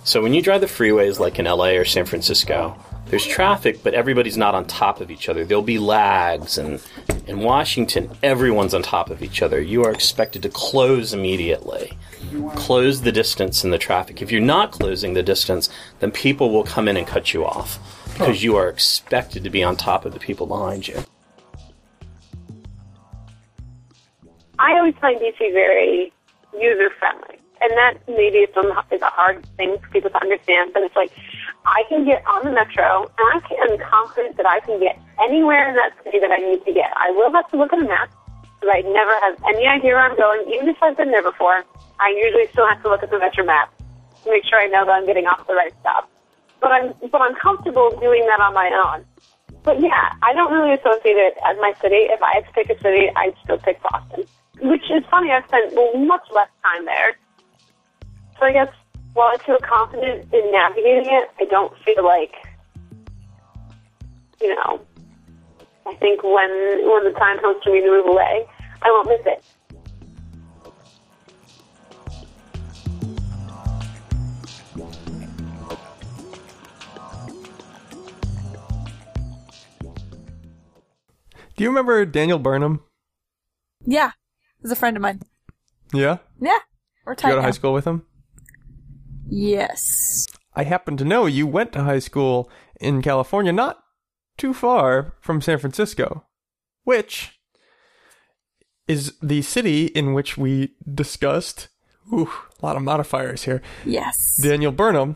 So 0.04 0.22
when 0.22 0.32
you 0.32 0.42
drive 0.42 0.60
the 0.60 0.66
freeways 0.66 1.18
like 1.18 1.38
in 1.38 1.44
LA 1.44 1.70
or 1.70 1.84
San 1.84 2.06
Francisco, 2.06 2.76
there's 3.06 3.26
traffic, 3.26 3.82
but 3.82 3.94
everybody's 3.94 4.36
not 4.36 4.54
on 4.54 4.66
top 4.66 5.00
of 5.00 5.10
each 5.10 5.28
other. 5.28 5.44
There'll 5.44 5.62
be 5.62 5.78
lags, 5.78 6.58
and 6.58 6.80
in 7.26 7.40
Washington, 7.40 8.10
everyone's 8.22 8.74
on 8.74 8.82
top 8.82 9.10
of 9.10 9.22
each 9.22 9.42
other. 9.42 9.60
You 9.60 9.84
are 9.84 9.92
expected 9.92 10.42
to 10.42 10.48
close 10.50 11.12
immediately 11.12 11.96
close 12.54 13.00
the 13.00 13.12
distance 13.12 13.64
in 13.64 13.70
the 13.70 13.78
traffic. 13.78 14.22
If 14.22 14.30
you're 14.30 14.40
not 14.40 14.72
closing 14.72 15.14
the 15.14 15.22
distance, 15.22 15.68
then 16.00 16.10
people 16.10 16.50
will 16.50 16.64
come 16.64 16.88
in 16.88 16.96
and 16.96 17.06
cut 17.06 17.32
you 17.32 17.44
off 17.44 17.78
because 18.12 18.42
you 18.42 18.56
are 18.56 18.68
expected 18.68 19.44
to 19.44 19.50
be 19.50 19.62
on 19.62 19.76
top 19.76 20.04
of 20.04 20.12
the 20.12 20.20
people 20.20 20.46
behind 20.46 20.88
you. 20.88 21.04
I 24.58 24.76
always 24.78 24.94
find 25.00 25.20
DC 25.20 25.38
very 25.52 26.12
user 26.54 26.90
friendly, 26.98 27.38
and 27.60 27.70
that 27.78 27.94
maybe 28.08 28.38
is, 28.38 28.50
some, 28.54 28.66
is 28.90 29.02
a 29.02 29.12
hard 29.12 29.46
thing 29.56 29.78
for 29.78 29.88
people 29.90 30.10
to 30.10 30.20
understand. 30.20 30.72
But 30.72 30.82
it's 30.82 30.96
like 30.96 31.12
I 31.64 31.82
can 31.88 32.04
get 32.04 32.26
on 32.26 32.44
the 32.44 32.52
metro, 32.52 33.06
and 33.06 33.26
I 33.34 33.38
am 33.70 33.78
confident 33.78 34.36
that 34.36 34.46
I 34.46 34.60
can 34.60 34.80
get 34.80 34.98
anywhere 35.22 35.68
in 35.68 35.76
that 35.76 35.92
city 36.02 36.18
that 36.18 36.30
I 36.30 36.38
need 36.38 36.64
to 36.64 36.72
get. 36.72 36.90
I 36.96 37.10
will 37.12 37.32
have 37.32 37.48
to 37.50 37.56
look 37.56 37.72
at 37.72 37.78
a 37.78 37.86
map, 37.86 38.10
because 38.58 38.74
I 38.74 38.82
never 38.82 39.14
have 39.22 39.38
any 39.54 39.66
idea 39.66 39.94
where 39.94 40.10
I'm 40.10 40.16
going, 40.16 40.52
even 40.52 40.68
if 40.68 40.76
I've 40.82 40.96
been 40.96 41.10
there 41.10 41.22
before. 41.22 41.64
I 42.00 42.14
usually 42.14 42.46
still 42.52 42.66
have 42.66 42.82
to 42.82 42.88
look 42.88 43.02
at 43.02 43.10
the 43.10 43.18
metro 43.18 43.44
map 43.44 43.72
to 44.24 44.30
make 44.30 44.44
sure 44.44 44.58
I 44.60 44.66
know 44.66 44.84
that 44.86 44.92
I'm 44.92 45.06
getting 45.06 45.26
off 45.26 45.46
the 45.46 45.54
right 45.54 45.72
stop. 45.80 46.10
But 46.60 46.72
I'm 46.72 46.94
but 47.10 47.20
I'm 47.20 47.34
comfortable 47.36 47.90
doing 48.00 48.26
that 48.26 48.40
on 48.40 48.54
my 48.54 48.70
own. 48.86 49.04
But 49.62 49.80
yeah, 49.80 50.14
I 50.22 50.32
don't 50.32 50.52
really 50.52 50.74
associate 50.74 51.16
it 51.16 51.34
as 51.46 51.56
my 51.60 51.72
city. 51.80 52.06
If 52.10 52.22
I 52.22 52.34
had 52.34 52.46
to 52.46 52.52
pick 52.52 52.70
a 52.70 52.80
city, 52.82 53.10
I'd 53.14 53.34
still 53.44 53.58
pick 53.58 53.80
Boston. 53.82 54.24
Which 54.60 54.90
is 54.90 55.04
funny, 55.10 55.30
I've 55.30 55.44
spent 55.46 55.74
much 56.06 56.26
less 56.34 56.48
time 56.64 56.84
there. 56.84 57.16
So 58.38 58.46
I 58.46 58.52
guess 58.52 58.68
while 59.14 59.32
I 59.34 59.38
feel 59.44 59.58
confident 59.58 60.32
in 60.32 60.52
navigating 60.52 61.12
it, 61.12 61.30
I 61.40 61.44
don't 61.44 61.72
feel 61.84 62.04
like, 62.04 62.34
you 64.40 64.54
know, 64.54 64.80
I 65.86 65.94
think 65.94 66.22
when 66.22 66.50
when 66.88 67.04
the 67.04 67.14
time 67.18 67.38
comes 67.40 67.62
for 67.62 67.72
me 67.72 67.80
to 67.80 67.86
move 67.86 68.06
away, 68.06 68.46
I 68.82 68.90
won't 68.90 69.08
miss 69.08 69.20
it. 69.26 69.44
Do 81.56 81.64
you 81.64 81.70
remember 81.70 82.04
Daniel 82.04 82.38
Burnham? 82.38 82.84
Yeah. 83.84 84.12
He's 84.68 84.72
a 84.76 84.76
friend 84.76 84.98
of 84.98 85.02
mine. 85.02 85.22
Yeah? 85.94 86.18
Yeah. 86.42 86.58
We're 87.06 87.14
Did 87.14 87.22
you 87.24 87.28
go 87.30 87.34
to 87.36 87.40
now. 87.40 87.46
high 87.46 87.52
school 87.52 87.72
with 87.72 87.86
him? 87.86 88.04
Yes. 89.30 90.26
I 90.54 90.64
happen 90.64 90.98
to 90.98 91.06
know 91.06 91.24
you 91.24 91.46
went 91.46 91.72
to 91.72 91.84
high 91.84 92.00
school 92.00 92.50
in 92.78 93.00
California, 93.00 93.50
not 93.50 93.78
too 94.36 94.52
far 94.52 95.14
from 95.22 95.40
San 95.40 95.58
Francisco. 95.58 96.26
which 96.84 97.40
is 98.86 99.14
the 99.22 99.40
city 99.40 99.86
in 99.86 100.12
which 100.12 100.36
we 100.36 100.74
discussed. 100.94 101.68
Ooh, 102.12 102.30
a 102.62 102.66
lot 102.66 102.76
of 102.76 102.82
modifiers 102.82 103.44
here. 103.44 103.62
Yes. 103.86 104.38
Daniel 104.42 104.72
Burnham, 104.72 105.14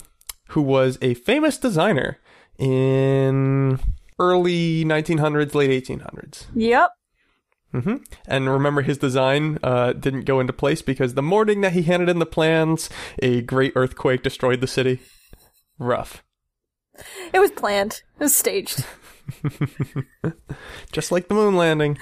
who 0.48 0.62
was 0.62 0.96
a 1.02 1.12
famous 1.12 1.58
designer 1.58 2.16
in 2.58 3.78
early 4.18 4.82
1900s, 4.86 5.54
late 5.54 5.84
1800s. 5.84 6.46
Yep. 6.54 6.90
Hmm 7.72 7.96
And 8.26 8.48
remember, 8.50 8.82
his 8.82 8.98
design 8.98 9.58
uh, 9.62 9.92
didn't 9.94 10.24
go 10.24 10.40
into 10.40 10.52
place 10.52 10.82
because 10.82 11.14
the 11.14 11.22
morning 11.22 11.62
that 11.62 11.72
he 11.72 11.82
handed 11.82 12.08
in 12.08 12.18
the 12.18 12.26
plans, 12.26 12.90
a 13.20 13.40
great 13.42 13.72
earthquake 13.74 14.22
destroyed 14.22 14.60
the 14.60 14.66
city. 14.66 15.00
Rough. 15.78 16.22
It 17.32 17.38
was 17.38 17.50
planned. 17.50 18.02
It 18.18 18.24
was 18.24 18.36
staged. 18.36 18.84
Just 20.92 21.10
like 21.10 21.28
the 21.28 21.34
moon 21.34 21.56
landing. 21.56 21.98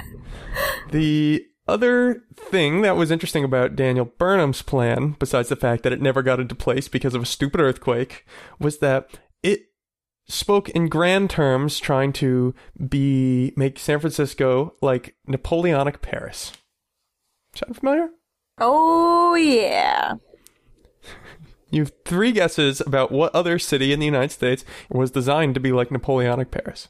the 0.90 1.44
other 1.68 2.24
thing 2.34 2.82
that 2.82 2.96
was 2.96 3.12
interesting 3.12 3.44
about 3.44 3.76
Daniel 3.76 4.06
Burnham's 4.18 4.62
plan, 4.62 5.14
besides 5.18 5.48
the 5.48 5.56
fact 5.56 5.84
that 5.84 5.92
it 5.92 6.02
never 6.02 6.22
got 6.22 6.40
into 6.40 6.54
place 6.54 6.88
because 6.88 7.14
of 7.14 7.22
a 7.22 7.26
stupid 7.26 7.60
earthquake, 7.60 8.26
was 8.58 8.78
that 8.78 9.18
spoke 10.30 10.68
in 10.70 10.88
grand 10.88 11.30
terms 11.30 11.78
trying 11.78 12.12
to 12.14 12.54
be 12.88 13.52
make 13.56 13.78
San 13.78 14.00
Francisco 14.00 14.74
like 14.80 15.14
Napoleonic 15.26 16.02
Paris. 16.02 16.52
Sound 17.54 17.76
familiar? 17.76 18.10
Oh 18.58 19.34
yeah. 19.34 20.14
You 21.72 21.82
have 21.82 21.92
three 22.04 22.32
guesses 22.32 22.80
about 22.80 23.12
what 23.12 23.32
other 23.32 23.56
city 23.56 23.92
in 23.92 24.00
the 24.00 24.06
United 24.06 24.32
States 24.32 24.64
was 24.90 25.12
designed 25.12 25.54
to 25.54 25.60
be 25.60 25.70
like 25.70 25.92
Napoleonic 25.92 26.50
Paris. 26.50 26.88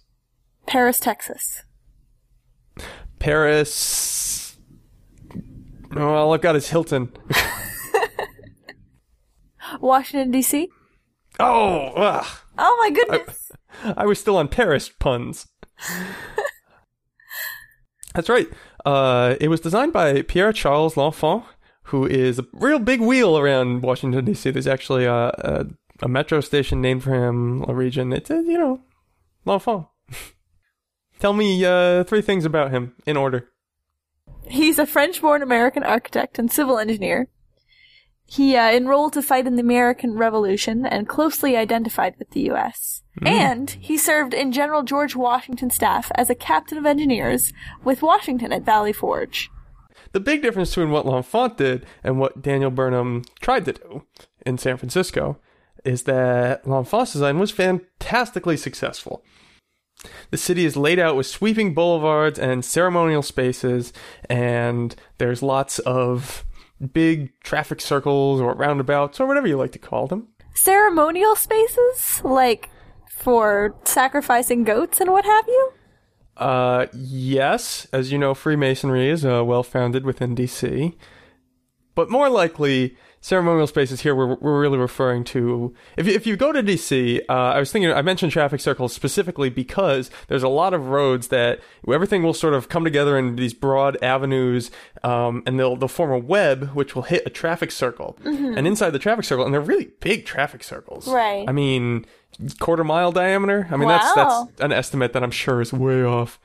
Paris, 0.67 0.99
Texas. 0.99 1.65
Paris. 3.19 4.57
Oh, 5.95 6.15
all 6.15 6.33
I've 6.33 6.41
got 6.41 6.57
is 6.57 6.71
Hilton. 6.71 7.13
Washington 9.81 10.31
D.C. 10.31 10.69
Oh, 11.39 11.93
ugh. 11.95 12.27
Oh 12.63 12.77
my 12.79 12.91
goodness. 12.91 13.51
I 13.97 14.05
was 14.05 14.21
still 14.21 14.37
on 14.37 14.49
Paris 14.49 14.91
puns. 14.91 15.47
That's 18.15 18.29
right. 18.29 18.49
Uh, 18.85 19.37
it 19.41 19.49
was 19.49 19.61
designed 19.61 19.93
by 19.95 20.23
Pierre 20.23 20.53
Charles 20.53 20.97
L'Enfant, 20.97 21.45
who 21.85 22.07
is 22.07 22.39
a 22.39 22.47
real 22.53 22.79
big 22.79 23.01
wheel 23.01 23.39
around 23.39 23.83
Washington 23.83 24.25
D.C. 24.25 24.51
There's 24.51 24.67
actually 24.67 25.07
a, 25.07 25.15
a, 25.15 25.67
a 26.03 26.09
metro 26.09 26.41
station 26.41 26.83
named 26.83 27.03
for 27.03 27.15
him, 27.15 27.65
a 27.67 27.75
region. 27.75 28.13
It's 28.13 28.31
uh, 28.31 28.41
you 28.41 28.59
know, 28.59 28.81
L'Enfant. 29.47 29.87
Tell 31.19 31.33
me 31.33 31.65
uh, 31.65 32.05
three 32.05 32.23
things 32.23 32.45
about 32.45 32.73
him 32.73 32.95
in 33.07 33.17
order. 33.17 33.49
He's 34.47 34.79
a 34.79 34.87
French-born 34.87 35.43
American 35.43 35.83
architect 35.83 36.39
and 36.39 36.51
civil 36.51 36.79
engineer. 36.79 37.29
He 38.31 38.55
uh, 38.55 38.71
enrolled 38.71 39.15
to 39.15 39.23
fight 39.23 39.49
in 39.49 39.57
the 39.57 39.63
American 39.63 40.15
Revolution 40.15 40.87
and 40.87 41.09
closely 41.09 41.57
identified 41.57 42.15
with 42.17 42.31
the 42.31 42.43
U.S. 42.43 43.03
And 43.23 43.71
he 43.71 43.99
served 43.99 44.35
in 44.35 44.53
General 44.53 44.85
George 44.85 45.17
Washington's 45.17 45.75
staff 45.75 46.13
as 46.15 46.31
a 46.31 46.37
captain 46.37 46.79
of 46.79 46.87
engineers 46.87 47.53
with 47.83 48.03
Washington 48.03 48.53
at 48.53 48.63
Valley 48.63 48.93
Forge. 48.93 49.51
The 50.13 50.21
big 50.21 50.43
difference 50.43 50.71
between 50.71 50.93
what 50.93 51.07
L'Enfant 51.07 51.57
did 51.57 51.85
and 52.05 52.21
what 52.21 52.41
Daniel 52.41 52.71
Burnham 52.71 53.25
tried 53.41 53.65
to 53.65 53.73
do 53.73 54.05
in 54.47 54.59
San 54.59 54.77
Francisco 54.77 55.39
is 55.85 56.05
that 56.05 56.65
L'Enfant's 56.69 57.13
design 57.13 57.41
was 57.41 57.51
fantastically 57.51 58.57
successful. 58.57 59.25
The 60.31 60.39
city 60.39 60.65
is 60.65 60.77
laid 60.77 61.01
out 61.01 61.17
with 61.17 61.27
sweeping 61.27 61.75
boulevards 61.75 62.39
and 62.39 62.65
ceremonial 62.65 63.23
spaces, 63.23 63.93
and 64.29 64.95
there's 65.19 65.43
lots 65.43 65.81
of 65.81 66.45
big 66.93 67.33
traffic 67.41 67.81
circles 67.81 68.41
or 68.41 68.55
roundabouts 68.55 69.21
or 69.21 69.27
whatever 69.27 69.47
you 69.47 69.57
like 69.57 69.73
to 69.73 69.79
call 69.79 70.07
them. 70.07 70.29
Ceremonial 70.55 71.37
spaces? 71.37 72.23
Like 72.25 72.71
for 73.11 73.75
sacrificing 73.85 74.65
goats 74.65 75.01
and 75.01 75.11
what 75.11 75.25
have 75.25 75.47
you? 75.47 75.73
Uh, 76.37 76.87
yes, 76.95 77.87
as 77.93 78.11
you 78.11 78.19
know, 78.19 78.33
Freemasonry 78.33 79.11
is 79.11 79.25
uh, 79.25 79.45
well 79.45 79.63
founded 79.63 80.05
within 80.07 80.35
DC. 80.35 80.97
But 81.95 82.11
more 82.11 82.31
likely, 82.31 82.97
ceremonial 83.23 83.67
spaces 83.67 84.01
here 84.01 84.15
we're, 84.15 84.35
we're 84.37 84.61
really 84.61 84.79
referring 84.79 85.25
to. 85.25 85.75
If 85.97 86.07
you, 86.07 86.13
if 86.15 86.27
you 86.27 86.37
go 86.37 86.53
to 86.53 86.63
DC, 86.63 87.21
uh, 87.29 87.33
I 87.33 87.59
was 87.59 87.71
thinking, 87.71 87.93
I 87.93 88.01
mentioned 88.03 88.33
traffic 88.33 88.61
circles 88.61 88.93
specifically 88.95 89.51
because 89.51 90.11
there's 90.29 90.43
a 90.43 90.49
lot 90.49 90.73
of 90.73 90.89
roads 90.89 91.29
that 91.29 91.61
everything 91.87 92.23
will 92.23 92.33
sort 92.35 92.55
of 92.55 92.69
come 92.69 92.83
together 92.83 93.19
in 93.19 93.37
these 93.37 93.53
broad 93.53 94.03
avenues, 94.03 94.71
um, 95.05 95.43
and 95.47 95.59
they'll, 95.59 95.77
they'll 95.77 95.89
form 95.89 96.11
a 96.13 96.19
web 96.19 96.71
which 96.71 96.95
will 96.95 97.03
hit 97.03 97.23
a 97.27 97.31
traffic 97.31 97.71
circle. 97.71 98.19
And 98.25 98.67
inside 98.67 98.91
the 98.91 98.99
traffic 98.99 99.25
circle, 99.27 99.45
and 99.45 99.53
they're 99.53 99.61
really 99.61 99.91
big 100.01 100.25
traffic 100.25 100.65
circles. 100.65 101.07
Right. 101.07 101.45
I 101.49 101.53
mean, 101.53 102.07
quarter 102.59 102.85
mile 102.85 103.13
diameter. 103.13 103.69
I 103.71 103.77
mean, 103.77 103.89
Wow. 103.89 103.99
that's 103.99 104.15
that's 104.15 104.61
an 104.61 104.73
estimate 104.73 105.13
that 105.13 105.23
I'm 105.23 105.31
sure 105.31 105.61
is 105.61 105.73
way 105.73 106.03
off. 106.03 106.41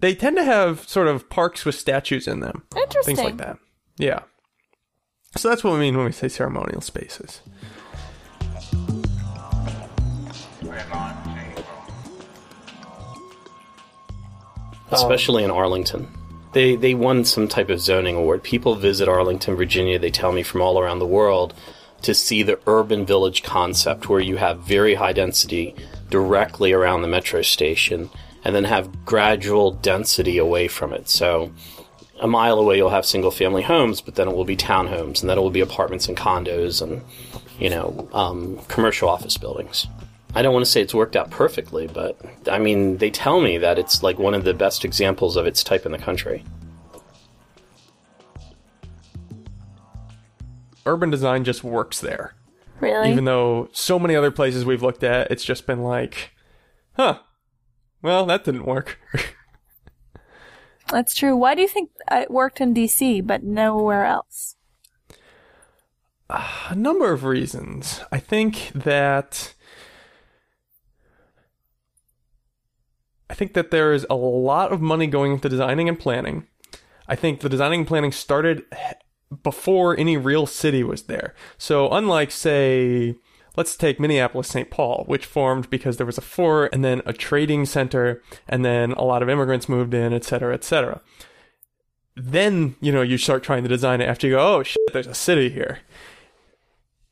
They 0.00 0.14
tend 0.14 0.36
to 0.36 0.44
have 0.44 0.86
sort 0.88 1.06
of 1.06 1.28
parks 1.30 1.64
with 1.64 1.74
statues 1.74 2.26
in 2.26 2.40
them, 2.40 2.64
Interesting. 2.76 3.16
things 3.16 3.24
like 3.24 3.36
that. 3.38 3.58
Yeah. 3.96 4.20
So 5.36 5.50
that's 5.50 5.62
what 5.62 5.74
we 5.74 5.80
mean 5.80 5.96
when 5.96 6.06
we 6.06 6.12
say 6.12 6.28
ceremonial 6.28 6.80
spaces. 6.80 7.42
Um, 14.88 14.94
especially 14.94 15.44
in 15.44 15.50
Arlington. 15.50 16.08
They 16.52 16.76
they 16.76 16.94
won 16.94 17.24
some 17.24 17.48
type 17.48 17.68
of 17.68 17.80
zoning 17.80 18.16
award. 18.16 18.42
People 18.42 18.76
visit 18.76 19.08
Arlington, 19.08 19.56
Virginia. 19.56 19.98
They 19.98 20.10
tell 20.10 20.32
me 20.32 20.42
from 20.42 20.62
all 20.62 20.78
around 20.78 21.00
the 21.00 21.06
world 21.06 21.54
to 22.02 22.14
see 22.14 22.42
the 22.42 22.58
urban 22.66 23.04
village 23.04 23.42
concept, 23.42 24.08
where 24.08 24.20
you 24.20 24.36
have 24.36 24.60
very 24.60 24.94
high 24.94 25.12
density 25.12 25.74
directly 26.08 26.72
around 26.72 27.02
the 27.02 27.08
metro 27.08 27.42
station, 27.42 28.08
and 28.42 28.54
then 28.54 28.64
have 28.64 29.04
gradual 29.04 29.72
density 29.72 30.38
away 30.38 30.66
from 30.68 30.92
it. 30.92 31.08
So. 31.08 31.52
A 32.20 32.26
mile 32.26 32.58
away, 32.58 32.76
you'll 32.76 32.90
have 32.90 33.04
single 33.04 33.30
family 33.30 33.62
homes, 33.62 34.00
but 34.00 34.14
then 34.14 34.28
it 34.28 34.34
will 34.34 34.44
be 34.44 34.56
townhomes, 34.56 35.20
and 35.20 35.28
then 35.28 35.36
it 35.38 35.40
will 35.40 35.50
be 35.50 35.60
apartments 35.60 36.08
and 36.08 36.16
condos 36.16 36.80
and, 36.80 37.02
you 37.58 37.68
know, 37.68 38.08
um, 38.12 38.58
commercial 38.68 39.08
office 39.08 39.36
buildings. 39.36 39.86
I 40.34 40.42
don't 40.42 40.52
want 40.52 40.64
to 40.64 40.70
say 40.70 40.82
it's 40.82 40.94
worked 40.94 41.16
out 41.16 41.30
perfectly, 41.30 41.86
but 41.86 42.18
I 42.50 42.58
mean, 42.58 42.98
they 42.98 43.10
tell 43.10 43.40
me 43.40 43.58
that 43.58 43.78
it's 43.78 44.02
like 44.02 44.18
one 44.18 44.34
of 44.34 44.44
the 44.44 44.54
best 44.54 44.84
examples 44.84 45.36
of 45.36 45.46
its 45.46 45.64
type 45.64 45.86
in 45.86 45.92
the 45.92 45.98
country. 45.98 46.44
Urban 50.84 51.10
design 51.10 51.44
just 51.44 51.64
works 51.64 52.00
there. 52.00 52.34
Really? 52.80 53.10
Even 53.10 53.24
though 53.24 53.68
so 53.72 53.98
many 53.98 54.14
other 54.14 54.30
places 54.30 54.64
we've 54.64 54.82
looked 54.82 55.02
at, 55.02 55.30
it's 55.30 55.44
just 55.44 55.66
been 55.66 55.82
like, 55.82 56.32
huh, 56.96 57.20
well, 58.02 58.26
that 58.26 58.44
didn't 58.44 58.66
work. 58.66 58.98
That's 60.90 61.14
true. 61.14 61.36
Why 61.36 61.54
do 61.54 61.62
you 61.62 61.68
think 61.68 61.90
it 62.10 62.30
worked 62.30 62.60
in 62.60 62.74
DC 62.74 63.26
but 63.26 63.42
nowhere 63.42 64.04
else? 64.04 64.56
a 66.28 66.74
number 66.74 67.12
of 67.12 67.24
reasons. 67.24 68.00
I 68.10 68.18
think 68.18 68.72
that 68.74 69.54
I 73.28 73.34
think 73.34 73.54
that 73.54 73.70
there 73.70 73.92
is 73.92 74.06
a 74.08 74.14
lot 74.14 74.72
of 74.72 74.80
money 74.80 75.06
going 75.06 75.32
into 75.32 75.48
designing 75.48 75.88
and 75.88 75.98
planning. 75.98 76.46
I 77.08 77.16
think 77.16 77.40
the 77.40 77.48
designing 77.48 77.80
and 77.80 77.88
planning 77.88 78.12
started 78.12 78.64
before 79.42 79.98
any 79.98 80.16
real 80.16 80.46
city 80.46 80.82
was 80.82 81.04
there. 81.04 81.34
So 81.58 81.90
unlike 81.90 82.30
say 82.30 83.16
let's 83.56 83.76
take 83.76 83.98
Minneapolis 83.98 84.48
St. 84.48 84.70
Paul, 84.70 85.04
which 85.06 85.26
formed 85.26 85.70
because 85.70 85.96
there 85.96 86.06
was 86.06 86.18
a 86.18 86.22
fort 86.22 86.72
and 86.72 86.84
then 86.84 87.02
a 87.06 87.12
trading 87.12 87.66
center 87.66 88.22
and 88.48 88.64
then 88.64 88.92
a 88.92 89.04
lot 89.04 89.22
of 89.22 89.28
immigrants 89.28 89.68
moved 89.68 89.94
in, 89.94 90.12
et 90.12 90.24
cetera, 90.24 90.54
et 90.54 90.64
cetera. 90.64 91.00
Then, 92.14 92.76
you 92.80 92.92
know, 92.92 93.02
you 93.02 93.18
start 93.18 93.42
trying 93.42 93.62
to 93.62 93.68
design 93.68 94.00
it 94.00 94.08
after 94.08 94.26
you 94.26 94.34
go, 94.34 94.56
oh 94.56 94.62
shit, 94.62 94.92
there's 94.92 95.06
a 95.06 95.14
city 95.14 95.50
here 95.50 95.80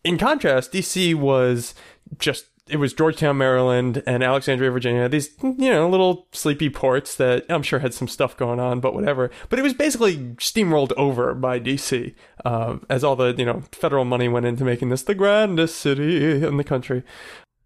in 0.04 0.18
contrast, 0.18 0.72
DC 0.72 1.14
was 1.14 1.74
just 2.18 2.46
it 2.66 2.78
was 2.78 2.94
Georgetown, 2.94 3.36
Maryland, 3.36 4.02
and 4.06 4.22
Alexandria, 4.22 4.70
Virginia. 4.70 5.08
These 5.08 5.30
you 5.42 5.70
know 5.70 5.88
little 5.88 6.28
sleepy 6.32 6.70
ports 6.70 7.14
that 7.16 7.44
I'm 7.50 7.62
sure 7.62 7.80
had 7.80 7.92
some 7.92 8.08
stuff 8.08 8.36
going 8.36 8.58
on, 8.58 8.80
but 8.80 8.94
whatever. 8.94 9.30
But 9.50 9.58
it 9.58 9.62
was 9.62 9.74
basically 9.74 10.16
steamrolled 10.36 10.92
over 10.96 11.34
by 11.34 11.60
DC 11.60 12.14
uh, 12.44 12.78
as 12.88 13.04
all 13.04 13.16
the 13.16 13.34
you 13.36 13.44
know 13.44 13.64
federal 13.72 14.04
money 14.04 14.28
went 14.28 14.46
into 14.46 14.64
making 14.64 14.88
this 14.88 15.02
the 15.02 15.14
grandest 15.14 15.76
city 15.76 16.44
in 16.44 16.56
the 16.56 16.64
country. 16.64 17.02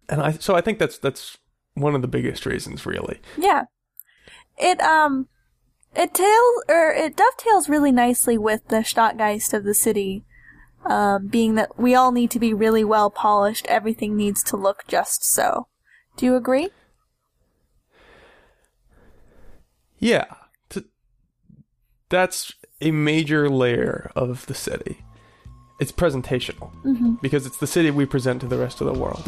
And 0.09 0.21
I 0.21 0.31
so 0.33 0.55
I 0.55 0.61
think 0.61 0.79
that's 0.79 0.97
that's 0.97 1.37
one 1.75 1.95
of 1.95 2.01
the 2.01 2.07
biggest 2.07 2.45
reasons, 2.45 2.85
really. 2.85 3.19
Yeah. 3.37 3.63
It 4.57 4.81
um 4.81 5.29
it 5.95 6.13
tails 6.13 6.63
or 6.67 6.91
it 6.91 7.15
dovetails 7.15 7.69
really 7.69 7.91
nicely 7.91 8.37
with 8.37 8.67
the 8.67 8.77
Stadtgeist 8.77 9.53
of 9.53 9.63
the 9.63 9.73
city. 9.73 10.25
Um, 10.85 11.27
being 11.27 11.55
that 11.55 11.77
we 11.77 11.93
all 11.93 12.11
need 12.11 12.31
to 12.31 12.39
be 12.39 12.53
really 12.53 12.83
well 12.83 13.09
polished, 13.09 13.65
everything 13.67 14.15
needs 14.15 14.41
to 14.43 14.57
look 14.57 14.83
just 14.87 15.23
so. 15.23 15.67
Do 16.15 16.25
you 16.25 16.35
agree? 16.35 16.69
Yeah. 19.99 20.25
T- 20.69 20.85
that's 22.09 22.53
a 22.81 22.91
major 22.91 23.49
layer 23.49 24.11
of 24.15 24.45
the 24.45 24.53
city. 24.53 25.03
It's 25.79 25.91
presentational 25.91 26.71
Mhm. 26.83 27.21
because 27.21 27.45
it's 27.45 27.57
the 27.57 27.67
city 27.67 27.91
we 27.91 28.05
present 28.05 28.41
to 28.41 28.47
the 28.47 28.57
rest 28.57 28.81
of 28.81 28.87
the 28.87 28.93
world. 28.99 29.23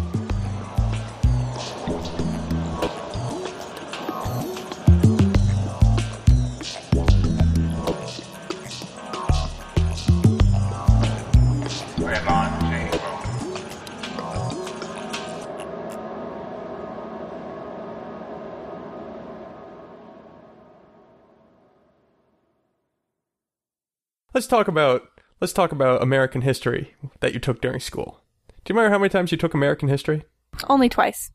Let's 24.34 24.48
talk 24.48 24.67
about 24.67 25.08
let's 25.39 25.54
talk 25.54 25.72
about 25.72 26.02
American 26.02 26.41
history 26.41 26.96
that 27.20 27.34
you 27.34 27.39
took 27.39 27.62
during 27.62 27.80
school. 27.80 28.22
Do 28.63 28.74
you 28.74 28.78
remember 28.78 28.94
how 28.94 29.00
many 29.00 29.10
times 29.10 29.32
you 29.32 29.38
took 29.38 29.54
American 29.54 29.89
history? 29.89 30.24
Only 30.70 30.89
twice. 30.89 31.32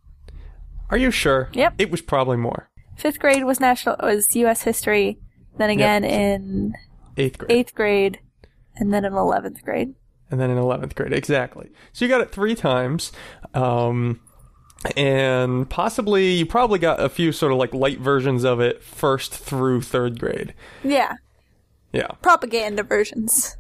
Are 0.91 0.97
you 0.97 1.11
sure? 1.11 1.49
Yep. 1.53 1.75
It 1.79 1.91
was 1.91 2.01
probably 2.01 2.37
more. 2.37 2.71
Fifth 2.97 3.19
grade 3.19 3.45
was 3.45 3.61
national 3.61 3.97
was 4.01 4.35
U.S. 4.37 4.63
history. 4.63 5.19
Then 5.59 5.71
again 5.71 6.05
in 6.05 6.75
Eighth 7.17 7.39
grade. 7.39 7.51
eighth 7.51 7.75
grade, 7.75 8.21
and 8.77 8.93
then 8.93 9.05
in 9.05 9.15
eleventh 9.15 9.63
grade. 9.65 9.95
and 10.31 10.39
then 10.41 10.51
in 10.51 10.59
11th 10.59 10.95
grade 10.97 11.13
exactly 11.13 11.71
so 11.93 12.05
you 12.05 12.09
got 12.11 12.21
it 12.21 12.31
three 12.33 12.55
times 12.57 13.13
um, 13.55 14.21
and 14.97 15.71
possibly 15.71 16.33
you 16.33 16.45
probably 16.45 16.79
got 16.81 17.01
a 17.01 17.09
few 17.09 17.31
sort 17.33 17.53
of 17.53 17.59
like 17.59 17.73
light 17.73 18.01
versions 18.01 18.45
of 18.45 18.61
it 18.61 18.83
first 18.83 19.33
through 19.33 19.81
third 19.81 20.19
grade 20.21 20.53
Yeah, 20.83 21.15
yeah 21.93 22.09
propaganda 22.23 22.83
versions. 22.83 23.57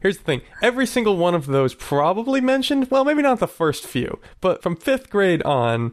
here's 0.00 0.18
the 0.18 0.24
thing 0.24 0.40
every 0.62 0.86
single 0.86 1.16
one 1.16 1.34
of 1.34 1.46
those 1.46 1.74
probably 1.74 2.40
mentioned 2.40 2.90
well 2.90 3.04
maybe 3.04 3.22
not 3.22 3.38
the 3.40 3.48
first 3.48 3.86
few 3.86 4.18
but 4.40 4.62
from 4.62 4.74
fifth 4.76 5.10
grade 5.10 5.42
on 5.42 5.92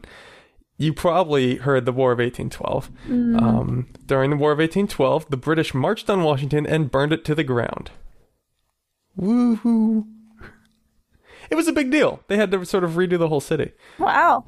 you 0.78 0.92
probably 0.92 1.56
heard 1.56 1.86
the 1.86 1.92
war 1.92 2.12
of 2.12 2.18
1812 2.18 2.90
Mm. 3.08 3.40
um, 3.42 3.86
during 4.04 4.30
the 4.30 4.36
war 4.36 4.52
of 4.52 4.58
1812 4.58 5.30
the 5.30 5.36
british 5.36 5.72
marched 5.74 6.08
on 6.10 6.22
washington 6.22 6.66
and 6.66 6.90
burned 6.90 7.12
it 7.12 7.24
to 7.24 7.34
the 7.34 7.44
ground 7.44 7.90
Woohoo. 9.18 10.04
It 11.50 11.54
was 11.54 11.68
a 11.68 11.72
big 11.72 11.90
deal. 11.90 12.20
They 12.28 12.36
had 12.36 12.50
to 12.50 12.64
sort 12.66 12.84
of 12.84 12.92
redo 12.92 13.18
the 13.18 13.28
whole 13.28 13.40
city. 13.40 13.72
Wow. 13.98 14.44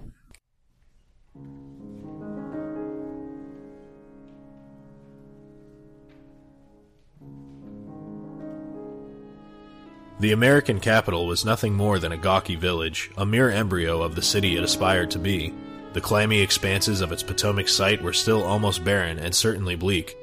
The 10.20 10.32
American 10.32 10.80
capital 10.80 11.28
was 11.28 11.44
nothing 11.44 11.74
more 11.74 12.00
than 12.00 12.10
a 12.10 12.16
gawky 12.16 12.56
village, 12.56 13.10
a 13.16 13.24
mere 13.24 13.50
embryo 13.50 14.02
of 14.02 14.16
the 14.16 14.22
city 14.22 14.56
it 14.56 14.64
aspired 14.64 15.12
to 15.12 15.18
be. 15.18 15.54
The 15.92 16.00
clammy 16.00 16.40
expanses 16.40 17.00
of 17.00 17.12
its 17.12 17.22
Potomac 17.22 17.68
site 17.68 18.02
were 18.02 18.12
still 18.12 18.42
almost 18.42 18.84
barren 18.84 19.20
and 19.20 19.32
certainly 19.32 19.76
bleak. 19.76 20.16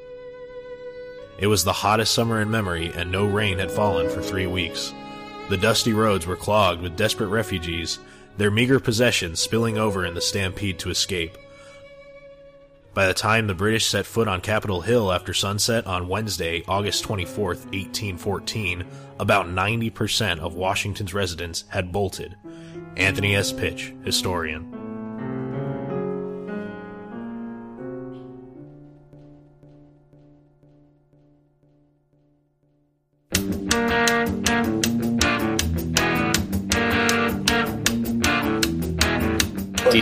It 1.37 1.47
was 1.47 1.63
the 1.63 1.71
hottest 1.71 2.13
summer 2.13 2.41
in 2.41 2.51
memory, 2.51 2.91
and 2.93 3.09
no 3.09 3.25
rain 3.25 3.57
had 3.57 3.71
fallen 3.71 4.09
for 4.09 4.21
three 4.21 4.47
weeks. 4.47 4.93
The 5.49 5.57
dusty 5.57 5.93
roads 5.93 6.27
were 6.27 6.35
clogged 6.35 6.81
with 6.81 6.97
desperate 6.97 7.27
refugees, 7.27 7.99
their 8.37 8.51
meager 8.51 8.81
possessions 8.81 9.39
spilling 9.39 9.77
over 9.77 10.05
in 10.05 10.13
the 10.13 10.21
stampede 10.21 10.77
to 10.79 10.89
escape. 10.89 11.37
By 12.95 13.07
the 13.07 13.13
time 13.13 13.45
the 13.45 13.53
British 13.53 13.87
set 13.87 14.05
foot 14.05 14.29
on 14.29 14.39
Capitol 14.39 14.79
Hill 14.79 15.11
after 15.11 15.33
sunset 15.33 15.85
on 15.85 16.07
Wednesday, 16.07 16.63
August 16.65 17.03
24, 17.03 17.47
1814, 17.47 18.85
about 19.19 19.47
90% 19.47 20.39
of 20.39 20.55
Washington's 20.55 21.13
residents 21.13 21.65
had 21.67 21.91
bolted. 21.91 22.37
Anthony 22.95 23.35
S. 23.35 23.51
Pitch, 23.51 23.93
historian. 24.05 24.74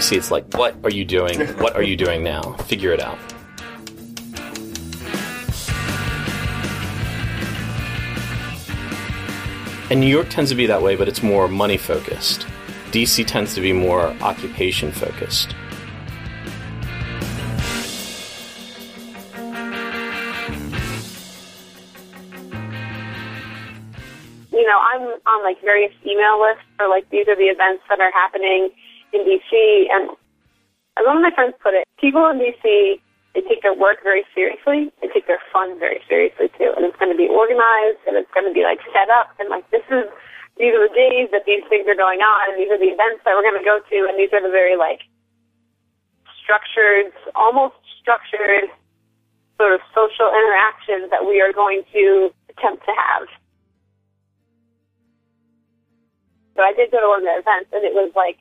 DC, 0.03 0.17
it's 0.17 0.31
like, 0.31 0.53
what 0.57 0.75
are 0.83 0.91
you 0.91 1.05
doing? 1.05 1.39
What 1.59 1.77
are 1.77 1.81
you 1.81 1.95
doing 1.95 2.23
now? 2.23 2.41
Figure 2.67 2.91
it 2.91 2.99
out. 2.99 3.17
And 9.89 10.01
New 10.01 10.07
York 10.07 10.27
tends 10.29 10.49
to 10.49 10.55
be 10.55 10.65
that 10.65 10.81
way, 10.81 10.97
but 10.97 11.07
it's 11.07 11.23
more 11.23 11.47
money 11.47 11.77
focused. 11.77 12.45
DC 12.91 13.25
tends 13.25 13.55
to 13.55 13.61
be 13.61 13.71
more 13.71 14.07
occupation 14.21 14.91
focused. 14.91 15.55
you 24.51 24.67
know, 24.67 24.79
I'm 24.79 25.01
on 25.01 25.43
like 25.43 25.59
various 25.61 25.91
email 26.05 26.39
lists 26.41 26.63
for 26.77 26.87
like 26.87 27.09
these 27.09 27.27
are 27.27 27.35
the 27.35 27.51
events 27.51 27.83
that 27.89 27.99
are 27.99 28.11
happening 28.11 28.69
in 29.13 29.21
DC. 29.23 29.51
And 29.93 30.11
as 30.97 31.05
one 31.05 31.17
of 31.17 31.23
my 31.23 31.31
friends 31.33 31.55
put 31.61 31.73
it, 31.73 31.85
people 31.97 32.25
in 32.29 32.41
DC 32.41 32.99
they 33.33 33.41
take 33.49 33.65
their 33.65 33.73
work 33.73 33.97
very 34.05 34.21
seriously. 34.37 34.93
They 35.01 35.09
take 35.09 35.25
their 35.25 35.41
fun 35.49 35.79
very 35.81 36.05
seriously 36.05 36.53
too, 36.53 36.69
and 36.77 36.85
it's 36.85 36.97
going 37.01 37.09
to 37.09 37.17
be 37.17 37.25
organized 37.25 38.05
and 38.05 38.13
it's 38.13 38.29
going 38.29 38.45
to 38.45 38.53
be 38.53 38.61
like 38.61 38.77
set 38.93 39.09
up 39.09 39.33
and 39.41 39.49
like 39.49 39.65
this 39.73 39.85
is 39.89 40.05
these 40.61 40.69
are 40.69 40.85
the 40.85 40.93
days 40.93 41.33
that 41.33 41.49
these 41.49 41.65
things 41.65 41.89
are 41.89 41.97
going 41.97 42.21
on 42.21 42.53
and 42.53 42.61
these 42.61 42.69
are 42.69 42.77
the 42.77 42.93
events 42.93 43.25
that 43.25 43.33
we're 43.33 43.41
going 43.41 43.57
to 43.57 43.65
go 43.65 43.81
to 43.81 43.97
and 44.05 44.13
these 44.21 44.29
are 44.37 44.41
the 44.41 44.53
very 44.53 44.77
like 44.77 45.01
structured, 46.43 47.09
almost 47.33 47.73
structured 47.97 48.69
sort 49.57 49.73
of 49.73 49.81
social 49.95 50.29
interactions 50.29 51.09
that 51.09 51.25
we 51.25 51.41
are 51.41 51.53
going 51.53 51.81
to 51.93 52.29
attempt 52.51 52.85
to 52.85 52.93
have. 52.93 53.25
So 56.55 56.61
I 56.61 56.73
did 56.73 56.91
go 56.91 57.01
to 57.01 57.07
one 57.07 57.25
of 57.25 57.25
the 57.25 57.39
events, 57.39 57.73
and 57.73 57.81
it 57.81 57.97
was 57.97 58.11
like, 58.13 58.37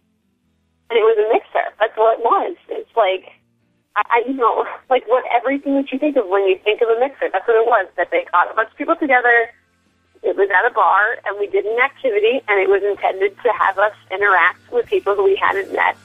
and 0.93 1.01
it 1.01 1.09
was 1.09 1.17
a 1.17 1.27
mixer. 1.33 1.73
That's 1.81 1.97
what 1.97 2.21
it 2.21 2.23
was. 2.23 2.57
It's 2.69 2.95
like, 2.95 3.33
I, 3.97 4.21
I 4.21 4.29
you 4.29 4.35
know, 4.35 4.67
like 4.91 5.09
what 5.09 5.25
everything 5.33 5.75
that 5.77 5.91
you 5.91 5.99
think 5.99 6.17
of 6.17 6.29
when 6.29 6.45
you 6.47 6.59
think 6.63 6.83
of 6.83 6.89
a 6.89 7.01
mixer. 7.01 7.33
That's 7.33 7.49
what 7.49 7.57
it 7.57 7.67
was. 7.67 7.89
That 7.97 8.11
they 8.11 8.27
got 8.31 8.53
a 8.53 8.55
bunch 8.55 8.71
of 8.71 8.77
people 8.77 8.97
together. 8.97 9.49
It 10.23 10.37
was 10.37 10.51
at 10.53 10.71
a 10.71 10.75
bar, 10.75 11.17
and 11.25 11.41
we 11.41 11.49
did 11.49 11.65
an 11.65 11.81
activity, 11.81 12.45
and 12.47 12.61
it 12.61 12.69
was 12.69 12.85
intended 12.85 13.35
to 13.43 13.51
have 13.59 13.79
us 13.79 13.95
interact 14.11 14.61
with 14.71 14.87
people 14.87 15.17
who 15.17 15.25
we 15.25 15.35
hadn't 15.35 15.73
met 15.73 15.97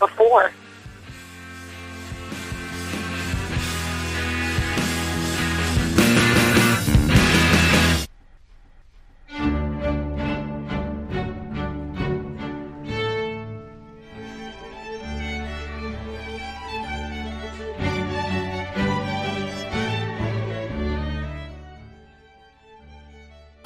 before. 0.00 0.50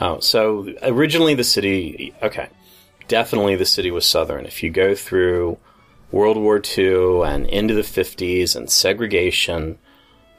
Oh, 0.04 0.20
so 0.20 0.68
originally 0.82 1.34
the 1.34 1.42
city, 1.42 2.12
okay, 2.22 2.50
definitely 3.08 3.56
the 3.56 3.64
city 3.64 3.90
was 3.90 4.04
Southern. 4.04 4.44
If 4.44 4.62
you 4.62 4.68
go 4.68 4.94
through 4.94 5.56
World 6.12 6.36
War 6.36 6.60
II 6.60 7.22
and 7.22 7.46
into 7.46 7.72
the 7.72 7.80
50s 7.80 8.54
and 8.54 8.70
segregation, 8.70 9.78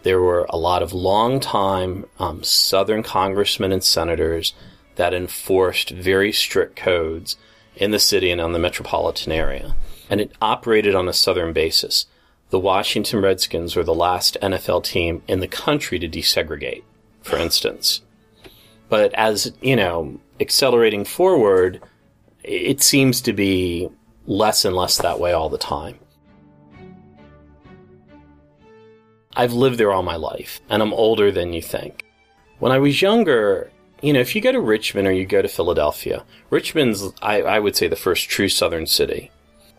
there 0.03 0.21
were 0.21 0.45
a 0.51 0.57
lot 0.57 0.83
of 0.83 0.93
long-time 0.93 2.05
um, 2.19 2.43
Southern 2.43 3.01
congressmen 3.01 3.71
and 3.71 3.83
senators 3.83 4.53
that 4.97 5.15
enforced 5.15 5.89
very 5.89 6.31
strict 6.31 6.75
codes 6.75 7.35
in 7.75 7.89
the 7.89 7.97
city 7.97 8.29
and 8.29 8.39
on 8.39 8.53
the 8.53 8.59
metropolitan 8.59 9.31
area. 9.31 9.75
And 10.11 10.21
it 10.21 10.31
operated 10.39 10.93
on 10.93 11.07
a 11.07 11.13
Southern 11.13 11.53
basis. 11.53 12.05
The 12.51 12.59
Washington 12.59 13.19
Redskins 13.19 13.75
were 13.75 13.83
the 13.83 13.95
last 13.95 14.37
NFL 14.43 14.83
team 14.83 15.23
in 15.27 15.39
the 15.39 15.47
country 15.47 15.97
to 15.97 16.07
desegregate, 16.07 16.83
for 17.23 17.37
instance. 17.37 18.01
But 18.95 19.13
as, 19.15 19.51
you 19.61 19.75
know, 19.75 20.17
accelerating 20.39 21.03
forward, 21.03 21.81
it 22.43 22.81
seems 22.81 23.19
to 23.23 23.33
be 23.33 23.89
less 24.25 24.63
and 24.63 24.73
less 24.73 24.99
that 24.99 25.19
way 25.19 25.33
all 25.33 25.49
the 25.49 25.57
time. 25.57 25.99
I've 29.35 29.51
lived 29.51 29.77
there 29.77 29.91
all 29.91 30.01
my 30.01 30.15
life, 30.15 30.61
and 30.69 30.81
I'm 30.81 30.93
older 30.93 31.29
than 31.29 31.51
you 31.51 31.61
think. 31.61 32.05
When 32.59 32.71
I 32.71 32.79
was 32.79 33.01
younger, 33.01 33.69
you 34.01 34.13
know, 34.13 34.21
if 34.21 34.33
you 34.33 34.39
go 34.39 34.53
to 34.53 34.61
Richmond 34.61 35.09
or 35.09 35.11
you 35.11 35.25
go 35.25 35.41
to 35.41 35.49
Philadelphia, 35.49 36.23
Richmond's, 36.49 37.03
I, 37.21 37.41
I 37.41 37.59
would 37.59 37.75
say, 37.75 37.89
the 37.89 37.97
first 37.97 38.29
true 38.29 38.47
southern 38.47 38.85
city. 38.85 39.29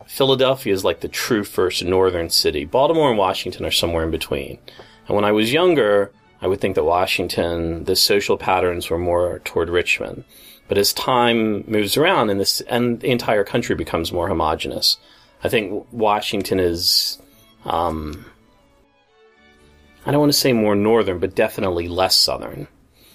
Philadelphia 0.05 0.73
is 0.73 0.85
like 0.85 0.99
the 0.99 1.07
true 1.07 1.43
first 1.43 1.83
northern 1.83 2.29
city. 2.29 2.65
Baltimore 2.65 3.09
and 3.09 3.17
Washington 3.17 3.65
are 3.65 3.71
somewhere 3.71 4.03
in 4.03 4.11
between. 4.11 4.59
And 5.07 5.15
when 5.15 5.25
I 5.25 5.31
was 5.31 5.51
younger, 5.51 6.11
I 6.41 6.47
would 6.47 6.61
think 6.61 6.75
that 6.75 6.83
Washington, 6.83 7.83
the 7.85 7.95
social 7.95 8.37
patterns 8.37 8.89
were 8.89 8.97
more 8.97 9.39
toward 9.43 9.69
Richmond. 9.69 10.23
But 10.67 10.77
as 10.77 10.93
time 10.93 11.63
moves 11.67 11.97
around 11.97 12.29
and 12.29 12.39
this 12.39 12.61
and 12.61 12.99
the 12.99 13.09
entire 13.09 13.43
country 13.43 13.75
becomes 13.75 14.11
more 14.11 14.27
homogenous, 14.27 14.97
I 15.43 15.49
think 15.49 15.87
Washington 15.91 16.59
is 16.59 17.19
um, 17.65 18.25
I 20.05 20.11
don't 20.11 20.21
want 20.21 20.31
to 20.31 20.37
say 20.37 20.53
more 20.53 20.75
northern, 20.75 21.19
but 21.19 21.35
definitely 21.35 21.87
less 21.87 22.15
southern. 22.15 22.67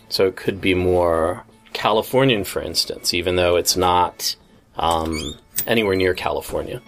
So 0.09 0.27
it 0.27 0.37
could 0.37 0.61
be 0.61 0.75
more 0.75 1.45
Californian, 1.73 2.45
for 2.45 2.61
instance, 2.61 3.15
even 3.15 3.37
though 3.37 3.57
it's 3.57 3.77
not 3.77 4.37
um, 4.77 5.35
anywhere 5.67 5.97
near 5.97 6.13
California. 6.13 6.83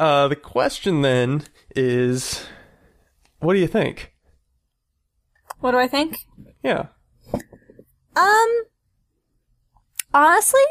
Uh, 0.00 0.28
the 0.28 0.36
question 0.36 1.02
then 1.02 1.42
is, 1.76 2.46
what 3.40 3.52
do 3.52 3.60
you 3.60 3.66
think? 3.66 4.14
What 5.58 5.72
do 5.72 5.76
I 5.76 5.88
think? 5.88 6.16
Yeah. 6.62 6.86
Um, 8.16 8.62
honestly, 10.14 10.62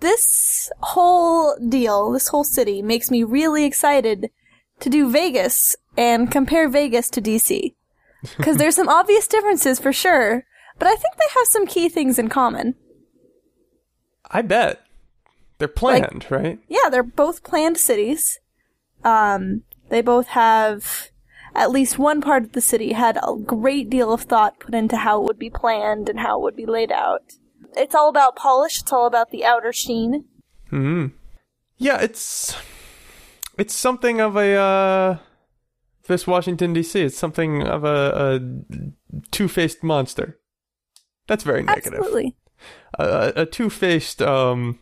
this 0.00 0.68
whole 0.80 1.56
deal, 1.68 2.10
this 2.10 2.26
whole 2.26 2.42
city 2.42 2.82
makes 2.82 3.08
me 3.08 3.22
really 3.22 3.64
excited 3.64 4.30
to 4.80 4.90
do 4.90 5.12
Vegas 5.12 5.76
and 5.96 6.28
compare 6.28 6.68
Vegas 6.68 7.08
to 7.10 7.22
DC. 7.22 7.76
Because 8.36 8.56
there's 8.58 8.74
some 8.74 8.88
obvious 8.88 9.28
differences 9.28 9.78
for 9.78 9.92
sure, 9.92 10.44
but 10.80 10.88
I 10.88 10.96
think 10.96 11.14
they 11.14 11.38
have 11.38 11.46
some 11.46 11.68
key 11.68 11.88
things 11.88 12.18
in 12.18 12.28
common. 12.28 12.74
I 14.28 14.42
bet. 14.42 14.82
They're 15.58 15.68
planned, 15.68 16.26
right? 16.30 16.58
Yeah, 16.66 16.90
they're 16.90 17.04
both 17.04 17.44
planned 17.44 17.78
cities. 17.78 18.40
Um, 19.04 19.62
they 19.88 20.00
both 20.02 20.28
have 20.28 21.10
at 21.54 21.70
least 21.70 21.98
one 21.98 22.20
part 22.20 22.44
of 22.44 22.52
the 22.52 22.60
city 22.60 22.92
had 22.92 23.18
a 23.22 23.36
great 23.36 23.88
deal 23.88 24.12
of 24.12 24.22
thought 24.22 24.60
put 24.60 24.74
into 24.74 24.96
how 24.96 25.20
it 25.20 25.24
would 25.24 25.38
be 25.38 25.50
planned 25.50 26.08
and 26.08 26.20
how 26.20 26.38
it 26.38 26.42
would 26.42 26.56
be 26.56 26.66
laid 26.66 26.92
out. 26.92 27.22
It's 27.76 27.94
all 27.94 28.08
about 28.08 28.36
polish. 28.36 28.80
It's 28.80 28.92
all 28.92 29.06
about 29.06 29.30
the 29.30 29.44
outer 29.44 29.72
sheen. 29.72 30.26
Hmm. 30.70 31.06
Yeah, 31.78 32.00
it's 32.00 32.56
it's 33.58 33.74
something 33.74 34.20
of 34.20 34.36
a 34.36 34.54
uh, 34.54 35.18
this 36.06 36.26
Washington 36.26 36.72
D.C. 36.72 37.00
It's 37.02 37.18
something 37.18 37.62
of 37.62 37.84
a, 37.84 38.40
a 38.40 39.20
two-faced 39.30 39.82
monster. 39.82 40.38
That's 41.26 41.44
very 41.44 41.62
negative. 41.62 41.94
Absolutely. 41.94 42.36
A, 42.98 43.32
a 43.36 43.46
two-faced. 43.46 44.22
Um. 44.22 44.80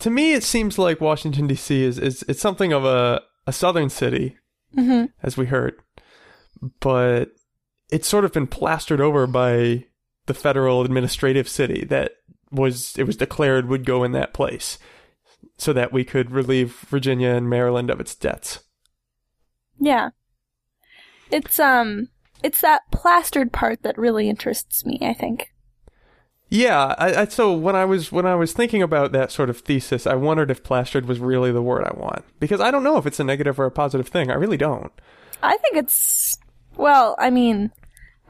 To 0.00 0.10
me, 0.10 0.32
it 0.32 0.42
seems 0.42 0.78
like 0.78 1.00
Washington 1.00 1.46
D.C. 1.46 1.82
is 1.82 1.98
is 1.98 2.24
it's 2.28 2.40
something 2.40 2.72
of 2.72 2.84
a 2.84 3.22
a 3.46 3.52
southern 3.52 3.88
city, 3.90 4.36
Mm-hmm. 4.76 5.06
as 5.22 5.36
we 5.36 5.46
heard, 5.46 5.74
but 6.80 7.30
it's 7.90 8.06
sort 8.06 8.24
of 8.24 8.32
been 8.32 8.46
plastered 8.46 9.00
over 9.00 9.26
by 9.26 9.84
the 10.26 10.34
federal 10.34 10.82
administrative 10.82 11.48
city 11.48 11.84
that 11.86 12.12
was 12.52 12.94
it 12.96 13.02
was 13.04 13.16
declared 13.16 13.68
would 13.68 13.84
go 13.84 14.04
in 14.04 14.12
that 14.12 14.32
place 14.32 14.78
so 15.58 15.72
that 15.72 15.92
we 15.92 16.04
could 16.04 16.30
relieve 16.30 16.72
Virginia 16.88 17.30
and 17.30 17.50
Maryland 17.50 17.90
of 17.90 17.98
its 18.00 18.14
debts. 18.14 18.60
Yeah. 19.80 20.10
It's 21.30 21.58
um 21.58 22.08
it's 22.42 22.60
that 22.60 22.82
plastered 22.92 23.52
part 23.52 23.82
that 23.82 23.98
really 23.98 24.28
interests 24.28 24.86
me, 24.86 24.98
I 25.02 25.14
think. 25.14 25.48
Yeah, 26.52 26.96
I, 26.98 27.14
I, 27.14 27.24
so 27.26 27.52
when 27.52 27.76
I 27.76 27.84
was 27.84 28.10
when 28.10 28.26
I 28.26 28.34
was 28.34 28.52
thinking 28.52 28.82
about 28.82 29.12
that 29.12 29.30
sort 29.30 29.50
of 29.50 29.60
thesis, 29.60 30.04
I 30.04 30.16
wondered 30.16 30.50
if 30.50 30.64
plastered 30.64 31.06
was 31.06 31.20
really 31.20 31.52
the 31.52 31.62
word 31.62 31.84
I 31.84 31.96
want 31.96 32.24
because 32.40 32.60
I 32.60 32.72
don't 32.72 32.82
know 32.82 32.96
if 32.96 33.06
it's 33.06 33.20
a 33.20 33.24
negative 33.24 33.60
or 33.60 33.66
a 33.66 33.70
positive 33.70 34.08
thing. 34.08 34.30
I 34.30 34.34
really 34.34 34.56
don't. 34.56 34.92
I 35.44 35.56
think 35.58 35.76
it's 35.76 36.36
well, 36.76 37.14
I 37.20 37.30
mean, 37.30 37.70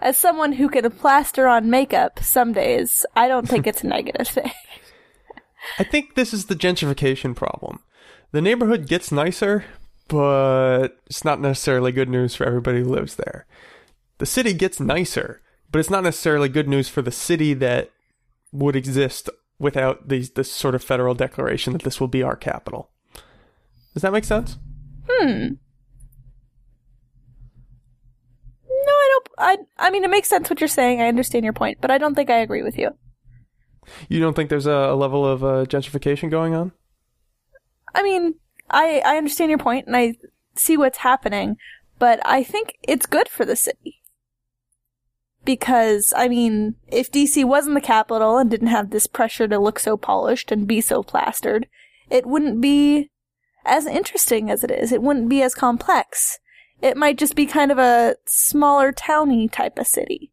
as 0.03 0.19
someone 0.19 0.53
who 0.53 0.69
can 0.69 0.91
plaster 0.91 1.49
on 1.49 1.71
makeup 1.71 2.23
some 2.23 2.53
days, 2.53 3.07
I 3.17 3.27
don't 3.27 3.49
think 3.49 3.67
it's 3.67 3.83
a 3.83 3.87
negative 3.89 4.29
thing. 4.29 4.53
I 5.79 5.85
think 5.85 6.15
this 6.15 6.35
is 6.35 6.47
the 6.47 6.55
gentrification 6.55 7.35
problem. 7.35 7.81
The 8.33 8.43
neighborhood 8.43 8.87
gets 8.87 9.11
nicer, 9.11 9.65
but 10.09 10.99
it's 11.07 11.25
not 11.25 11.41
necessarily 11.41 11.91
good 11.91 12.09
news 12.09 12.35
for 12.35 12.45
everybody 12.45 12.81
who 12.81 12.89
lives 12.89 13.17
there. 13.17 13.47
The 14.19 14.27
city 14.27 14.53
gets 14.53 14.79
nicer, 14.79 15.41
but 15.73 15.79
it's 15.79 15.91
not 15.91 16.05
necessarily 16.05 16.51
good 16.51 16.69
news 16.69 16.89
for 16.89 17.01
the 17.01 17.11
city 17.11 17.55
that 17.55 17.91
would 18.53 18.77
exist 18.77 19.31
without 19.59 20.09
these 20.09 20.31
this 20.31 20.51
sort 20.51 20.75
of 20.75 20.83
federal 20.83 21.15
declaration 21.15 21.73
that 21.73 21.83
this 21.83 22.01
will 22.01 22.09
be 22.09 22.23
our 22.23 22.37
capital. 22.37 22.91
Does 23.95 24.03
that 24.03 24.13
make 24.13 24.25
sense? 24.25 24.57
Hmm. 25.09 25.55
No, 28.69 28.93
I 28.93 29.09
don't 29.13 29.29
I 29.39 29.57
I 29.79 29.91
mean 29.91 30.05
it 30.05 30.11
makes 30.11 30.29
sense 30.29 30.49
what 30.49 30.61
you're 30.61 30.69
saying. 30.69 31.01
I 31.01 31.09
understand 31.09 31.45
your 31.45 31.53
point, 31.53 31.79
but 31.81 31.91
I 31.91 31.99
don't 31.99 32.15
think 32.15 32.31
I 32.31 32.39
agree 32.39 32.63
with 32.63 32.79
you. 32.79 32.91
You 34.09 34.21
don't 34.21 34.35
think 34.35 34.51
there's 34.51 34.67
a, 34.67 34.71
a 34.71 34.95
level 34.95 35.27
of 35.27 35.43
uh, 35.43 35.65
gentrification 35.65 36.31
going 36.31 36.55
on? 36.55 36.73
I 37.95 38.03
mean, 38.03 38.35
I 38.71 39.03
I 39.05 39.17
understand 39.17 39.51
your 39.51 39.59
point 39.59 39.87
and 39.87 39.97
I 39.97 40.15
see 40.57 40.77
what's 40.77 40.99
happening, 40.99 41.57
but 41.99 42.21
I 42.25 42.43
think 42.43 42.77
it's 42.83 43.07
good 43.07 43.29
for 43.29 43.45
the 43.45 43.57
city. 43.57 44.00
Because, 45.45 46.13
I 46.17 46.29
mean, 46.29 46.75
if 46.89 47.11
DC 47.11 47.45
wasn't 47.45 47.75
the 47.75 47.81
capital 47.81 48.39
and 48.39 48.51
didn't 48.51 48.69
have 48.69 48.91
this 48.91 49.07
pressure 49.07 49.49
to 49.49 49.59
look 49.59 49.79
so 49.79 49.97
polished 49.97 50.53
and 50.53 50.67
be 50.67 50.81
so 50.81 51.03
plastered, 51.03 51.67
it 52.11 52.27
wouldn't 52.27 52.61
be 52.61 53.11
as 53.65 53.87
interesting 53.87 54.51
as 54.51 54.65
it 54.65 54.71
is. 54.71 54.93
It 54.93 55.03
wouldn't 55.03 55.29
be 55.29 55.43
as 55.43 55.55
complex. 55.55 56.39
It 56.83 56.97
might 56.97 57.19
just 57.19 57.37
be 57.37 57.47
kind 57.47 57.71
of 57.71 57.79
a 57.79 58.17
smaller 58.27 58.93
towny 58.93 59.49
type 59.49 59.79
of 59.79 59.87
city. 59.87 60.33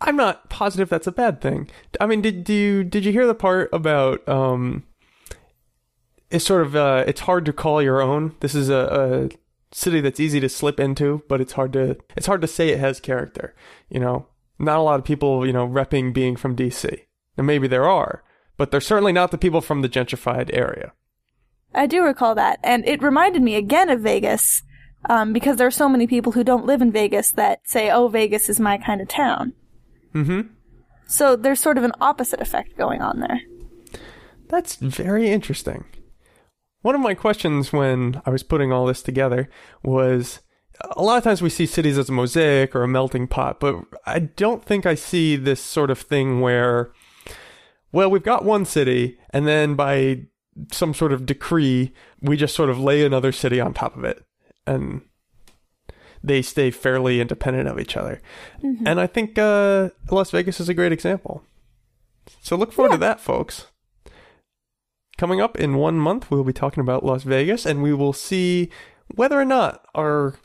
I'm 0.00 0.16
not 0.16 0.48
positive 0.48 0.88
that's 0.88 1.06
a 1.06 1.12
bad 1.12 1.40
thing. 1.40 1.70
I 2.00 2.06
mean, 2.06 2.22
did 2.22 2.48
you 2.48 2.84
did 2.84 3.04
you 3.04 3.12
hear 3.12 3.26
the 3.26 3.34
part 3.34 3.68
about 3.72 4.26
um? 4.28 4.84
It's 6.30 6.44
sort 6.44 6.62
of 6.62 6.76
uh, 6.76 7.04
it's 7.06 7.20
hard 7.20 7.44
to 7.46 7.52
call 7.52 7.82
your 7.82 8.00
own. 8.00 8.34
This 8.40 8.54
is 8.54 8.70
a 8.70 9.28
city 9.72 10.00
that's 10.00 10.20
easy 10.20 10.40
to 10.40 10.48
slip 10.48 10.80
into, 10.80 11.22
but 11.28 11.40
it's 11.40 11.52
hard 11.52 11.72
to 11.74 11.96
it's 12.16 12.26
hard 12.26 12.40
to 12.40 12.46
say 12.46 12.70
it 12.70 12.80
has 12.80 13.00
character. 13.00 13.54
You 13.88 14.00
know, 14.00 14.26
not 14.58 14.78
a 14.78 14.82
lot 14.82 14.98
of 14.98 15.04
people 15.04 15.46
you 15.46 15.52
know 15.52 15.66
repping 15.66 16.12
being 16.12 16.36
from 16.36 16.56
DC. 16.56 17.02
And 17.36 17.46
maybe 17.46 17.68
there 17.68 17.88
are, 17.88 18.22
but 18.56 18.70
they're 18.70 18.80
certainly 18.80 19.12
not 19.12 19.30
the 19.30 19.38
people 19.38 19.60
from 19.60 19.82
the 19.82 19.88
gentrified 19.88 20.50
area. 20.52 20.92
I 21.74 21.86
do 21.86 22.02
recall 22.02 22.34
that, 22.34 22.58
and 22.62 22.84
it 22.86 23.02
reminded 23.02 23.42
me 23.42 23.54
again 23.54 23.88
of 23.88 24.00
Vegas, 24.00 24.62
um, 25.08 25.32
because 25.32 25.56
there 25.56 25.66
are 25.66 25.70
so 25.70 25.88
many 25.88 26.06
people 26.06 26.32
who 26.32 26.44
don't 26.44 26.66
live 26.66 26.82
in 26.82 26.92
Vegas 26.92 27.30
that 27.32 27.60
say, 27.64 27.90
"Oh, 27.90 28.08
Vegas 28.08 28.48
is 28.48 28.60
my 28.60 28.76
kind 28.76 29.00
of 29.00 29.08
town." 29.08 29.54
Mm-hmm. 30.14 30.52
So 31.06 31.36
there's 31.36 31.60
sort 31.60 31.78
of 31.78 31.84
an 31.84 31.92
opposite 32.00 32.40
effect 32.40 32.76
going 32.76 33.00
on 33.00 33.20
there. 33.20 33.40
That's 34.48 34.76
very 34.76 35.30
interesting. 35.30 35.84
One 36.82 36.94
of 36.94 37.00
my 37.00 37.14
questions 37.14 37.72
when 37.72 38.22
I 38.24 38.30
was 38.30 38.42
putting 38.42 38.72
all 38.72 38.86
this 38.86 39.02
together 39.02 39.48
was 39.82 40.40
a 40.96 41.02
lot 41.02 41.18
of 41.18 41.24
times 41.24 41.42
we 41.42 41.50
see 41.50 41.66
cities 41.66 41.98
as 41.98 42.08
a 42.08 42.12
mosaic 42.12 42.74
or 42.74 42.82
a 42.82 42.88
melting 42.88 43.26
pot, 43.26 43.60
but 43.60 43.76
I 44.06 44.20
don't 44.20 44.64
think 44.64 44.86
I 44.86 44.94
see 44.94 45.36
this 45.36 45.60
sort 45.60 45.90
of 45.90 45.98
thing 45.98 46.40
where, 46.40 46.90
well, 47.92 48.10
we've 48.10 48.22
got 48.22 48.44
one 48.46 48.64
city, 48.64 49.18
and 49.30 49.46
then 49.46 49.74
by 49.74 50.22
some 50.72 50.94
sort 50.94 51.12
of 51.12 51.26
decree, 51.26 51.92
we 52.22 52.36
just 52.36 52.54
sort 52.54 52.70
of 52.70 52.80
lay 52.80 53.04
another 53.04 53.32
city 53.32 53.60
on 53.60 53.74
top 53.74 53.96
of 53.96 54.04
it. 54.04 54.24
And 54.66 55.02
they 56.22 56.42
stay 56.42 56.70
fairly 56.70 57.20
independent 57.20 57.68
of 57.68 57.78
each 57.78 57.96
other. 57.96 58.20
Mhm. 58.62 58.82
And 58.86 59.00
I 59.00 59.06
think 59.06 59.38
uh, 59.38 59.90
Las 60.10 60.30
Vegas 60.30 60.60
is 60.60 60.68
a 60.68 60.74
great 60.74 60.92
example. 60.92 61.42
So 62.42 62.56
look 62.56 62.72
forward 62.72 62.92
to 62.92 62.98
that, 62.98 63.20
folks. 63.20 63.66
Coming 65.20 65.42
up 65.42 65.58
in 65.58 65.76
one 65.76 65.98
month, 65.98 66.30
we'll 66.30 66.44
be 66.44 66.54
talking 66.54 66.80
about 66.80 67.04
Las 67.04 67.24
Vegas, 67.24 67.66
and 67.66 67.82
we 67.82 67.92
will 67.92 68.14
see 68.14 68.70
whether 69.16 69.38
or 69.38 69.44
not 69.44 69.84
our 69.94 70.36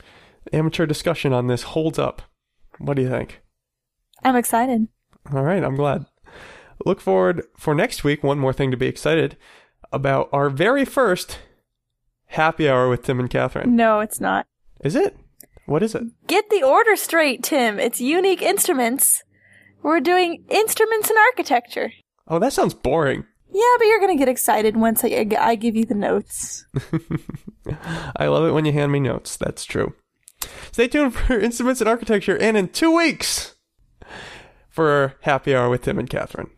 amateur 0.52 0.84
discussion 0.84 1.32
on 1.32 1.46
this 1.46 1.62
holds 1.62 1.98
up. 1.98 2.20
What 2.76 2.98
do 2.98 3.02
you 3.02 3.08
think? 3.08 3.40
I'm 4.22 4.36
excited. 4.36 4.88
All 5.32 5.44
right, 5.44 5.64
I'm 5.64 5.76
glad. 5.76 6.04
Look 6.84 7.00
forward 7.00 7.44
for 7.56 7.74
next 7.74 8.04
week. 8.04 8.22
One 8.22 8.38
more 8.38 8.52
thing 8.52 8.70
to 8.70 8.76
be 8.76 8.86
excited 8.86 9.38
about 9.92 10.28
our 10.30 10.50
very 10.50 10.84
first 10.84 11.38
happy 12.26 12.68
hour 12.68 12.90
with 12.90 13.02
Tim 13.02 13.18
and 13.18 13.30
Catherine. 13.30 13.76
No, 13.76 14.00
it's 14.00 14.20
not. 14.20 14.46
Is 14.84 14.94
it? 14.94 15.16
What 15.64 15.82
is 15.82 15.94
it? 15.94 16.02
Get 16.26 16.50
the 16.50 16.62
order 16.62 16.96
straight, 16.96 17.42
Tim. 17.42 17.80
It's 17.80 18.02
unique 18.02 18.42
instruments. 18.42 19.22
We're 19.82 20.00
doing 20.00 20.44
instruments 20.50 21.08
and 21.08 21.18
architecture. 21.30 21.92
Oh, 22.28 22.38
that 22.38 22.52
sounds 22.52 22.74
boring. 22.74 23.24
Yeah, 23.56 23.76
but 23.78 23.86
you're 23.86 24.00
gonna 24.00 24.16
get 24.16 24.28
excited 24.28 24.76
once 24.76 25.02
I, 25.02 25.26
I 25.40 25.54
give 25.54 25.76
you 25.76 25.86
the 25.86 25.94
notes. 25.94 26.66
I 28.16 28.26
love 28.26 28.44
it 28.44 28.50
when 28.50 28.66
you 28.66 28.72
hand 28.72 28.92
me 28.92 29.00
notes. 29.00 29.38
That's 29.38 29.64
true. 29.64 29.94
Stay 30.72 30.88
tuned 30.88 31.14
for 31.14 31.40
Instruments 31.40 31.80
and 31.80 31.88
Architecture, 31.88 32.36
and 32.36 32.58
in 32.58 32.68
two 32.68 32.94
weeks 32.94 33.54
for 34.68 35.14
Happy 35.22 35.56
Hour 35.56 35.70
with 35.70 35.84
Tim 35.84 35.98
and 35.98 36.10
Catherine. 36.10 36.50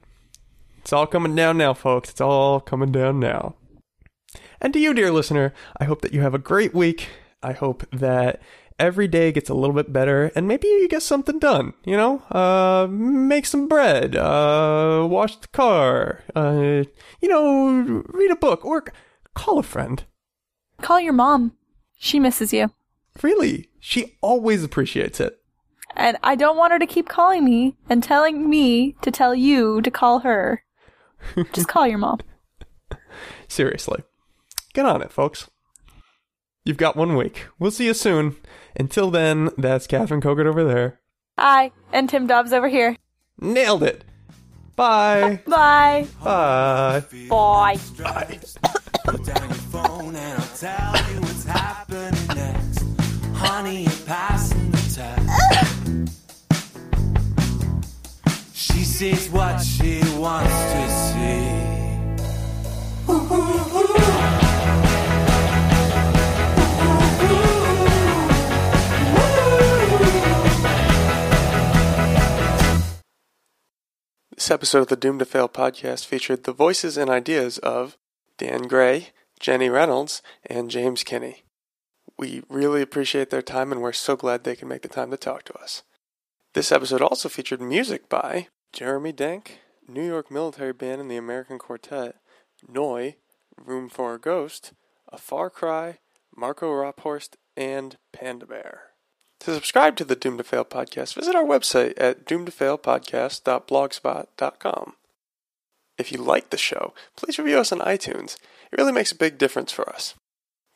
It's 0.78 0.92
all 0.92 1.06
coming 1.06 1.36
down 1.36 1.56
now, 1.56 1.72
folks. 1.72 2.10
It's 2.10 2.20
all 2.20 2.58
coming 2.58 2.90
down 2.90 3.20
now. 3.20 3.54
And 4.60 4.72
to 4.72 4.80
you, 4.80 4.92
dear 4.92 5.12
listener, 5.12 5.54
I 5.78 5.84
hope 5.84 6.00
that 6.00 6.12
you 6.12 6.22
have 6.22 6.34
a 6.34 6.38
great 6.38 6.74
week. 6.74 7.10
I 7.44 7.52
hope 7.52 7.86
that 7.92 8.42
every 8.78 9.08
day 9.08 9.32
gets 9.32 9.50
a 9.50 9.54
little 9.54 9.74
bit 9.74 9.92
better 9.92 10.30
and 10.34 10.46
maybe 10.46 10.68
you 10.68 10.88
get 10.88 11.02
something 11.02 11.38
done, 11.38 11.74
you 11.84 11.96
know? 11.96 12.20
Uh, 12.30 12.86
make 12.88 13.46
some 13.46 13.68
bread, 13.68 14.16
uh, 14.16 15.06
wash 15.08 15.36
the 15.36 15.48
car, 15.48 16.24
uh, 16.34 16.84
you 17.20 17.28
know, 17.28 18.02
read 18.08 18.30
a 18.30 18.36
book 18.36 18.64
or 18.64 18.84
call 19.34 19.58
a 19.58 19.62
friend. 19.62 20.04
Call 20.80 21.00
your 21.00 21.12
mom. 21.12 21.56
She 21.98 22.20
misses 22.20 22.52
you. 22.52 22.70
Really? 23.22 23.70
She 23.80 24.16
always 24.20 24.62
appreciates 24.62 25.20
it. 25.20 25.38
And 25.96 26.16
I 26.22 26.36
don't 26.36 26.56
want 26.56 26.72
her 26.72 26.78
to 26.78 26.86
keep 26.86 27.08
calling 27.08 27.44
me 27.44 27.76
and 27.88 28.02
telling 28.02 28.48
me 28.48 28.92
to 29.02 29.10
tell 29.10 29.34
you 29.34 29.82
to 29.82 29.90
call 29.90 30.20
her. 30.20 30.62
Just 31.52 31.66
call 31.66 31.88
your 31.88 31.98
mom. 31.98 32.20
Seriously. 33.48 34.04
Get 34.74 34.86
on 34.86 35.02
it, 35.02 35.10
folks. 35.10 35.50
You've 36.68 36.76
got 36.76 36.94
one 36.96 37.16
week. 37.16 37.46
We'll 37.58 37.70
see 37.70 37.86
you 37.86 37.94
soon. 37.94 38.36
Until 38.78 39.10
then, 39.10 39.48
that's 39.56 39.86
Catherine 39.86 40.20
Kogut 40.20 40.44
over 40.44 40.64
there. 40.64 41.00
Hi, 41.38 41.72
and 41.94 42.10
Tim 42.10 42.26
Dobbs 42.26 42.52
over 42.52 42.68
here. 42.68 42.94
Nailed 43.40 43.82
it. 43.82 44.04
Bye. 44.76 45.40
Bye. 45.46 46.06
Bye. 46.22 47.02
Bye. 47.30 47.78
Bye. 47.96 48.38
Put 49.02 49.24
down 49.24 49.48
your 49.48 49.54
phone 49.54 50.14
and 50.14 50.42
I'll 50.42 50.56
tell 50.58 50.94
you 51.10 51.22
what's 51.22 51.46
happening 51.46 52.26
next. 52.36 52.84
Honey, 53.32 53.84
you're 53.84 53.92
passing 54.04 54.70
the 54.70 54.92
test. 54.94 55.26
She 58.52 58.84
sees 58.84 59.30
what 59.30 59.62
she 59.62 60.02
wants 60.18 60.52
to 60.52 60.88
see. 61.14 61.78
This 74.48 74.54
episode 74.54 74.78
of 74.78 74.86
the 74.88 74.96
Doom 74.96 75.18
to 75.18 75.26
Fail 75.26 75.46
podcast 75.46 76.06
featured 76.06 76.44
the 76.44 76.54
voices 76.54 76.96
and 76.96 77.10
ideas 77.10 77.58
of 77.58 77.98
Dan 78.38 78.62
Gray, 78.62 79.08
Jenny 79.38 79.68
Reynolds, 79.68 80.22
and 80.46 80.70
James 80.70 81.04
Kinney. 81.04 81.42
We 82.18 82.42
really 82.48 82.80
appreciate 82.80 83.28
their 83.28 83.42
time 83.42 83.72
and 83.72 83.82
we're 83.82 83.92
so 83.92 84.16
glad 84.16 84.44
they 84.44 84.56
can 84.56 84.66
make 84.66 84.80
the 84.80 84.88
time 84.88 85.10
to 85.10 85.18
talk 85.18 85.42
to 85.42 85.58
us. 85.58 85.82
This 86.54 86.72
episode 86.72 87.02
also 87.02 87.28
featured 87.28 87.60
music 87.60 88.08
by 88.08 88.48
Jeremy 88.72 89.12
Denk, 89.12 89.58
New 89.86 90.06
York 90.06 90.30
Military 90.30 90.72
Band 90.72 91.02
and 91.02 91.10
the 91.10 91.18
American 91.18 91.58
Quartet, 91.58 92.16
Noi, 92.66 93.16
Room 93.62 93.90
for 93.90 94.14
a 94.14 94.18
Ghost, 94.18 94.72
A 95.12 95.18
Far 95.18 95.50
Cry, 95.50 95.98
Marco 96.34 96.70
Raaphorst, 96.70 97.34
and 97.54 97.98
Panda 98.14 98.46
Bear. 98.46 98.87
To 99.40 99.52
subscribe 99.54 99.96
to 99.96 100.04
the 100.04 100.16
Doom 100.16 100.38
to 100.38 100.44
Fail 100.44 100.64
podcast, 100.64 101.14
visit 101.14 101.36
our 101.36 101.44
website 101.44 101.94
at 101.96 102.24
doomtofailpodcast.blogspot.com. 102.26 104.92
If 105.96 106.12
you 106.12 106.18
like 106.18 106.50
the 106.50 106.56
show, 106.56 106.92
please 107.16 107.38
review 107.38 107.58
us 107.58 107.72
on 107.72 107.78
iTunes. 107.80 108.36
It 108.72 108.78
really 108.78 108.92
makes 108.92 109.12
a 109.12 109.16
big 109.16 109.38
difference 109.38 109.72
for 109.72 109.88
us. 109.88 110.14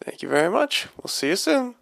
Thank 0.05 0.23
you 0.23 0.29
very 0.29 0.51
much. 0.51 0.87
We'll 0.97 1.09
see 1.09 1.29
you 1.29 1.37
soon. 1.37 1.75